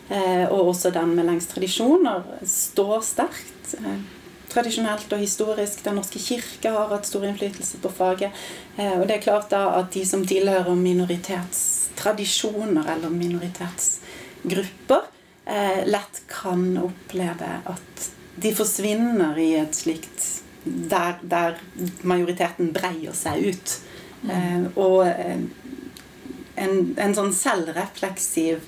og 0.49 0.71
også 0.71 0.91
den 0.95 1.11
med 1.17 1.27
lengst 1.29 1.51
tradisjoner, 1.53 2.23
står 2.49 3.03
sterkt. 3.05 3.75
Eh, 3.77 3.99
tradisjonelt 4.49 5.13
og 5.13 5.19
historisk. 5.21 5.85
Den 5.85 5.95
norske 6.01 6.19
kirke 6.23 6.71
har 6.73 6.89
hatt 6.93 7.07
stor 7.09 7.25
innflytelse 7.29 7.77
på 7.83 7.89
faget. 7.93 8.31
Eh, 8.77 8.97
og 8.97 9.07
det 9.09 9.15
er 9.19 9.27
klart 9.27 9.51
da 9.53 9.63
at 9.77 9.93
de 9.93 10.07
som 10.09 10.27
tilhører 10.27 10.75
minoritetstradisjoner 10.79 12.85
eller 12.97 13.11
minoritetsgrupper, 13.13 15.03
lett 15.89 16.29
kan 16.29 16.77
oppleve 16.77 17.49
at 17.73 18.13
de 18.37 18.51
forsvinner 18.53 19.33
i 19.41 19.57
et 19.57 19.73
slikt 19.73 20.45
der, 20.61 21.17
der 21.25 21.57
majoriteten 22.05 22.69
breier 22.77 23.17
seg 23.17 23.49
ut. 23.49 23.81
Mm. 24.19 24.75
og 24.75 25.07
en, 26.59 26.95
en 26.99 27.15
sånn 27.15 27.31
selvrefleksiv 27.33 28.59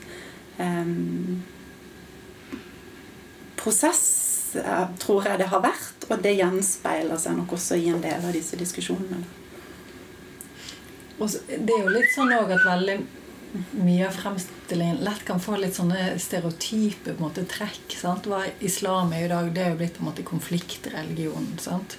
prosess, 3.61 4.57
tror 4.99 5.29
jeg 5.29 5.41
det 5.41 5.51
har 5.53 5.63
vært. 5.65 6.09
Og 6.11 6.23
det 6.25 6.37
gjenspeiler 6.39 7.21
seg 7.21 7.39
nok 7.39 7.55
også 7.59 7.79
i 7.79 7.91
en 7.93 8.03
del 8.03 8.25
av 8.25 8.35
disse 8.35 8.59
diskusjonene. 8.59 9.23
Og 11.21 11.33
det 11.49 11.75
er 11.75 11.83
jo 11.85 11.93
litt 11.93 12.15
sånn 12.15 12.33
òg 12.33 12.55
at 12.57 12.65
veldig 12.65 12.99
mye 13.83 14.07
av 14.07 14.15
fremstillingen 14.15 15.03
lett 15.05 15.25
kan 15.27 15.41
få 15.43 15.59
litt 15.59 15.75
sånne 15.77 16.15
stereotype 16.23 17.17
måte, 17.19 17.45
trekk. 17.51 17.97
sant? 17.99 18.29
Hva 18.31 18.45
islam 18.65 19.13
er 19.13 19.27
i 19.27 19.31
dag, 19.33 19.51
det 19.55 19.65
er 19.65 19.73
jo 19.75 19.81
blitt 19.83 19.97
på 19.99 20.05
en 20.05 20.11
måte 20.11 20.27
konfliktreligion. 20.27 21.53
sant? 21.61 21.99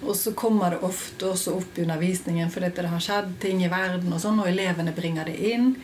Og 0.00 0.16
så 0.16 0.32
kommer 0.32 0.72
det 0.72 0.84
ofte 0.86 1.28
også 1.28 1.58
opp 1.58 1.76
i 1.78 1.84
undervisningen 1.84 2.50
fordi 2.50 2.70
det 2.78 2.88
har 2.88 3.02
skjedd 3.04 3.34
ting 3.42 3.60
i 3.64 3.68
verden, 3.68 4.12
og 4.12 4.22
sånn, 4.22 4.40
og 4.40 4.48
elevene 4.48 4.96
bringer 4.96 5.28
det 5.28 5.36
inn. 5.52 5.74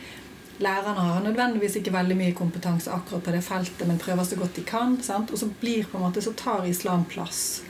Lærerne 0.59 1.03
har 1.05 1.21
nødvendigvis 1.21 1.75
ikke 1.77 1.93
veldig 1.93 2.15
mye 2.17 2.33
kompetanse 2.33 2.89
akkurat 2.91 3.23
på 3.23 3.33
det 3.35 3.43
feltet, 3.45 3.87
men 3.87 3.99
prøver 4.01 4.25
så 4.25 4.39
godt 4.39 4.55
de 4.57 4.63
kan. 4.65 4.97
Sant? 5.05 5.31
Og 5.31 5.37
så 5.37 5.49
blir 5.61 5.85
på 5.85 5.99
en 5.99 6.07
måte, 6.07 6.21
så 6.21 6.33
tar 6.33 6.65
islam 6.65 7.05
plass. 7.05 7.61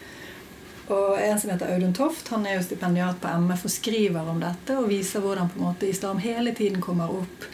Og 0.87 1.19
En 1.19 1.39
som 1.39 1.49
heter 1.51 1.73
Audun 1.73 1.93
Toft, 1.93 2.29
han 2.31 2.45
er 2.47 2.55
jo 2.55 2.63
stipendiat 2.63 3.19
på 3.19 3.27
MF 3.27 3.65
og 3.67 3.71
skriver 3.71 4.29
om 4.31 4.39
dette 4.39 4.77
og 4.79 4.87
viser 4.87 5.19
hvordan 5.19 5.49
på 5.51 5.59
en 5.59 5.65
måte 5.67 5.89
islam 5.89 6.21
hele 6.23 6.53
tiden 6.55 6.79
kommer 6.81 7.11
opp 7.11 7.47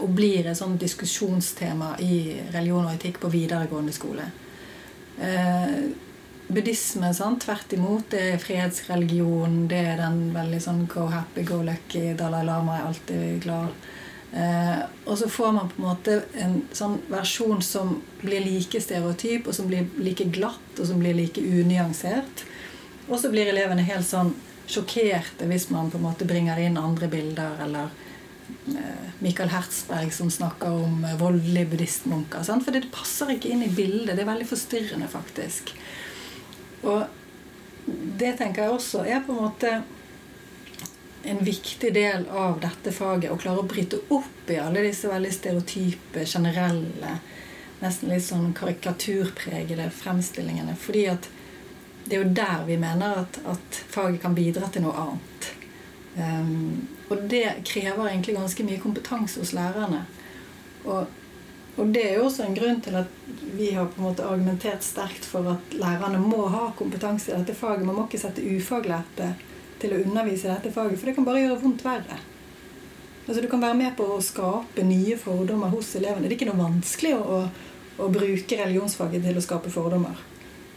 og 0.00 0.14
blir 0.16 0.48
et 0.48 0.58
sånn 0.58 0.78
diskusjonstema 0.80 1.94
i 2.02 2.40
religion 2.50 2.86
og 2.86 2.94
etikk 2.96 3.20
på 3.22 3.30
videregående 3.30 3.94
skole. 3.94 4.26
Eh, 5.20 5.76
buddhisme 6.48 7.12
sant? 7.14 7.44
tvert 7.44 7.72
imot. 7.76 8.10
Det 8.10 8.22
er 8.32 8.42
frihetsreligion. 8.42 9.66
Det 9.70 9.80
er 9.92 10.00
den 10.00 10.30
veldig 10.34 10.60
sånn 10.64 10.86
go 10.90 11.06
happy, 11.12 11.44
go 11.46 11.60
lucky. 11.62 12.14
Dalai 12.18 12.42
Lama 12.48 12.78
er 12.78 12.88
alltid 12.88 13.42
glad. 13.44 13.90
Eh, 14.32 14.82
og 15.04 15.18
så 15.18 15.28
får 15.28 15.52
man 15.52 15.68
på 15.68 15.80
en 15.80 15.88
måte 15.88 16.20
en 16.38 16.60
sånn 16.72 17.00
versjon 17.10 17.62
som 17.62 17.96
blir 18.20 18.44
like 18.44 18.80
stereotyp, 18.82 19.48
og 19.48 19.56
som 19.56 19.70
blir 19.70 19.88
like 19.98 20.28
glatt, 20.30 20.78
og 20.78 20.86
som 20.86 21.02
blir 21.02 21.16
like 21.18 21.42
unyansert. 21.42 22.44
Og 23.08 23.18
så 23.18 23.32
blir 23.32 23.50
elevene 23.50 23.86
helt 23.88 24.06
sånn 24.06 24.34
sjokkerte 24.70 25.48
hvis 25.50 25.66
man 25.74 25.90
på 25.90 25.98
en 25.98 26.06
måte 26.06 26.28
bringer 26.28 26.60
inn 26.62 26.78
andre 26.78 27.10
bilder, 27.10 27.58
eller 27.66 27.90
eh, 28.70 29.06
Michael 29.18 29.50
Hertzberg 29.50 30.14
som 30.14 30.30
snakker 30.30 30.78
om 30.78 31.02
eh, 31.04 31.18
voldelige 31.18 31.72
buddhistmunker. 31.72 32.46
For 32.46 32.76
det 32.76 32.86
passer 32.94 33.34
ikke 33.34 33.50
inn 33.50 33.66
i 33.66 33.72
bildet. 33.74 34.14
Det 34.14 34.22
er 34.22 34.30
veldig 34.30 34.50
forstyrrende, 34.52 35.10
faktisk. 35.10 35.74
Og 36.86 37.08
det 38.20 38.36
tenker 38.38 38.62
jeg 38.62 38.76
også 38.76 39.02
er 39.02 39.24
på 39.26 39.34
en 39.34 39.48
måte 39.48 39.80
en 41.22 41.44
viktig 41.44 41.94
del 41.94 42.28
av 42.28 42.60
dette 42.60 42.92
faget 42.92 43.32
å 43.32 43.38
klare 43.40 43.60
å 43.60 43.68
bryte 43.68 44.00
opp 44.08 44.50
i 44.50 44.56
alle 44.60 44.84
disse 44.86 45.08
veldig 45.10 45.32
stereotype, 45.34 46.24
generelle, 46.24 47.18
nesten 47.80 48.12
litt 48.12 48.24
sånn 48.24 48.54
karikaturpregede 48.56 49.90
fremstillingene. 49.92 50.76
Fordi 50.80 51.06
at 51.12 51.28
det 52.06 52.16
er 52.16 52.24
jo 52.24 52.34
der 52.40 52.64
vi 52.66 52.78
mener 52.80 53.22
at, 53.22 53.40
at 53.48 53.82
faget 53.92 54.22
kan 54.22 54.36
bidra 54.36 54.70
til 54.72 54.86
noe 54.86 54.96
annet. 55.04 55.50
Um, 56.16 56.88
og 57.10 57.28
det 57.30 57.44
krever 57.68 58.08
egentlig 58.08 58.34
ganske 58.36 58.64
mye 58.66 58.80
kompetanse 58.82 59.40
hos 59.42 59.52
lærerne. 59.54 60.02
Og, 60.84 61.06
og, 61.76 61.92
det 61.94 62.02
er 62.06 62.16
jo 62.16 62.26
også 62.26 62.46
en 62.46 62.56
grunn 62.56 62.80
til 62.82 62.96
at 62.98 63.12
vi 63.54 63.70
har 63.76 63.90
på 63.92 64.00
en 64.00 64.08
måte 64.08 64.26
argumentert 64.26 64.84
sterkt 64.84 65.28
for 65.28 65.52
at 65.52 65.76
lærerne 65.76 66.20
må 66.22 66.48
ha 66.50 66.70
kompetanse 66.78 67.30
i 67.30 67.36
dette 67.36 67.54
faget. 67.54 67.86
Man 67.86 67.98
må 67.98 68.08
ikke 68.08 68.22
sette 68.24 68.44
ufaglærte 68.56 69.34
til 69.80 69.94
å 69.94 70.02
undervise 70.02 70.50
dette 70.50 70.72
faget, 70.74 70.98
for 71.00 71.10
det 71.10 71.16
kan 71.16 71.26
bare 71.26 71.42
gjøre 71.44 71.60
vondt 71.62 71.84
verre. 71.86 72.18
Altså, 73.26 73.40
du 73.42 73.48
kan 73.50 73.62
være 73.62 73.78
med 73.78 73.96
på 73.98 74.06
å 74.10 74.20
skape 74.24 74.84
nye 74.86 75.16
fordommer 75.20 75.70
hos 75.70 75.92
elevene. 75.98 76.26
Det 76.26 76.34
er 76.34 76.38
ikke 76.38 76.50
noe 76.50 76.64
vanskelig 76.64 77.14
å, 77.18 77.22
å, 77.36 78.04
å 78.04 78.10
bruke 78.12 78.58
religionsfaget 78.58 79.26
til 79.28 79.38
å 79.38 79.44
skape 79.44 79.72
fordommer. 79.72 80.18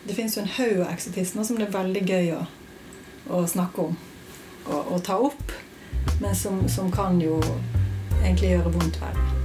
Det 0.04 0.16
fins 0.18 0.38
en 0.38 0.50
haug 0.58 0.84
av 0.84 0.92
eksotismer 0.92 1.48
som 1.48 1.60
det 1.60 1.70
er 1.70 1.78
veldig 1.78 2.04
gøy 2.06 2.34
å, 2.38 2.42
å 3.34 3.46
snakke 3.48 3.88
om 3.88 3.96
og, 4.68 4.80
og, 4.80 5.00
ta 5.04 5.18
opp, 5.20 5.56
men 6.22 6.36
som, 6.36 6.62
som 6.70 6.92
kan 6.92 7.20
jo 7.22 7.40
egentlig 8.24 8.54
gjøre 8.54 8.76
vondt 8.78 9.02
verre. 9.02 9.43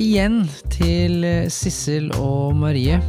Igjen 0.00 0.44
til 0.72 1.24
Sissel 1.52 2.08
og 2.16 2.56
Marie. 2.56 3.00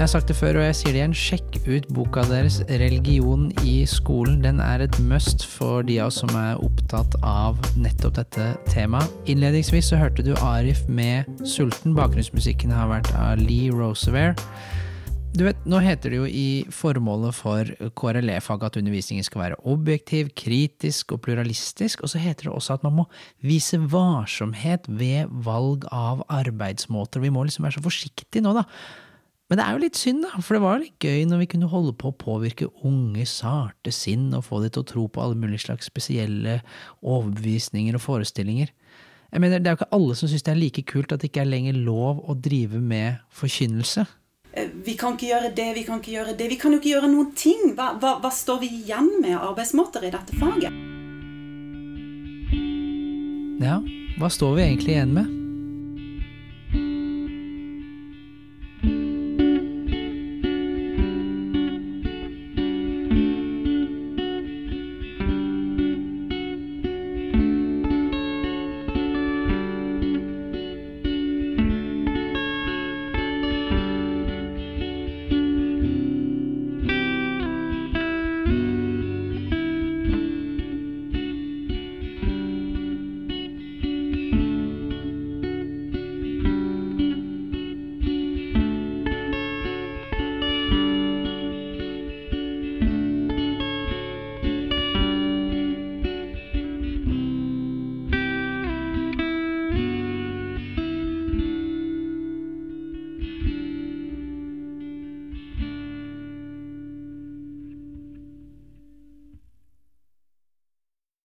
Jeg 0.00 0.06
har 0.06 0.08
sagt 0.14 0.30
det 0.30 0.36
før, 0.38 0.56
og 0.56 0.64
jeg 0.64 0.76
sier 0.78 0.94
det 0.94 1.00
igjen. 1.02 1.14
Sjekk 1.16 1.56
ut 1.68 1.88
boka 1.92 2.22
deres 2.24 2.62
'Religion 2.70 3.50
i 3.68 3.84
skolen'. 3.84 4.40
Den 4.40 4.60
er 4.64 4.80
et 4.80 4.96
must 5.00 5.44
for 5.46 5.82
de 5.82 5.98
av 6.00 6.06
oss 6.06 6.22
som 6.22 6.32
er 6.32 6.56
opptatt 6.56 7.16
av 7.22 7.60
nettopp 7.76 8.16
dette 8.16 8.46
temaet. 8.72 9.12
Innledningsvis 9.26 9.92
så 9.92 10.00
hørte 10.00 10.24
du 10.24 10.32
Arif 10.40 10.88
med 10.88 11.28
'Sulten'. 11.44 11.94
Bakgrunnsmusikken 11.94 12.72
har 12.72 12.88
vært 12.88 13.12
av 13.14 13.36
Lee 13.44 13.68
Roosevelt. 13.70 14.40
Du 15.30 15.44
vet, 15.46 15.60
Nå 15.62 15.78
heter 15.78 16.10
det 16.10 16.18
jo 16.18 16.24
i 16.26 16.64
formålet 16.74 17.36
for 17.38 17.68
KRLE-faget 17.96 18.64
at 18.66 18.78
undervisningen 18.80 19.26
skal 19.26 19.44
være 19.44 19.60
objektiv, 19.70 20.32
kritisk 20.34 21.14
og 21.14 21.20
pluralistisk, 21.22 22.02
og 22.02 22.10
så 22.10 22.18
heter 22.18 22.48
det 22.48 22.54
også 22.56 22.74
at 22.74 22.82
man 22.86 22.96
må 22.98 23.04
vise 23.46 23.78
varsomhet 23.92 24.88
ved 24.90 25.30
valg 25.46 25.86
av 25.94 26.24
arbeidsmåter. 26.34 27.22
Vi 27.22 27.30
må 27.30 27.46
liksom 27.46 27.68
være 27.68 27.78
så 27.78 27.84
forsiktige 27.86 28.42
nå, 28.42 28.56
da. 28.58 28.66
Men 29.50 29.58
det 29.58 29.66
er 29.68 29.74
jo 29.74 29.84
litt 29.84 30.02
synd, 30.02 30.26
da, 30.26 30.42
for 30.42 30.58
det 30.58 30.64
var 30.66 30.82
litt 30.82 31.06
gøy 31.06 31.24
når 31.30 31.44
vi 31.44 31.50
kunne 31.54 31.70
holde 31.70 31.94
på 31.98 32.10
å 32.10 32.18
påvirke 32.26 32.72
unge, 32.86 33.22
sarte 33.26 33.94
sinn 33.94 34.32
og 34.34 34.48
få 34.50 34.64
dem 34.64 34.74
til 34.74 34.82
å 34.82 34.90
tro 34.92 35.08
på 35.10 35.22
alle 35.22 35.38
mulige 35.38 35.68
slags 35.68 35.90
spesielle 35.90 36.60
overbevisninger 37.06 37.94
og 37.94 38.02
forestillinger. 38.02 38.74
Jeg 39.30 39.42
mener, 39.42 39.62
Det 39.62 39.70
er 39.70 39.76
jo 39.76 39.84
ikke 39.84 39.94
alle 39.94 40.14
som 40.18 40.30
syns 40.30 40.42
det 40.42 40.52
er 40.56 40.64
like 40.66 40.82
kult 40.90 41.12
at 41.14 41.22
det 41.22 41.30
ikke 41.30 41.46
er 41.46 41.54
lenger 41.54 41.78
lov 41.78 42.18
å 42.26 42.34
drive 42.34 42.82
med 42.82 43.22
forkynnelse. 43.30 44.10
Eh, 44.52 44.68
vi 44.84 44.96
kan 44.98 45.14
ikke 45.14 45.30
gjøre 45.30 45.52
det, 45.54 45.68
vi 45.76 45.84
kan 45.86 46.00
ikke 46.00 46.14
gjøre 46.16 46.36
det. 46.38 46.48
Vi 46.50 46.58
kan 46.58 46.74
jo 46.74 46.80
ikke 46.80 46.94
gjøre 46.94 47.10
noen 47.10 47.32
ting. 47.38 47.74
Hva, 47.78 47.92
hva, 48.02 48.16
hva 48.22 48.30
står 48.34 48.62
vi 48.64 48.70
igjen 48.82 49.12
med 49.22 49.38
arbeidsmåter 49.38 50.06
i 50.08 50.14
dette 50.14 50.38
faget? 50.40 50.86
Ja, 53.60 53.76
hva 54.18 54.32
står 54.32 54.56
vi 54.56 54.66
egentlig 54.66 54.96
igjen 54.96 55.14
med? 55.14 55.39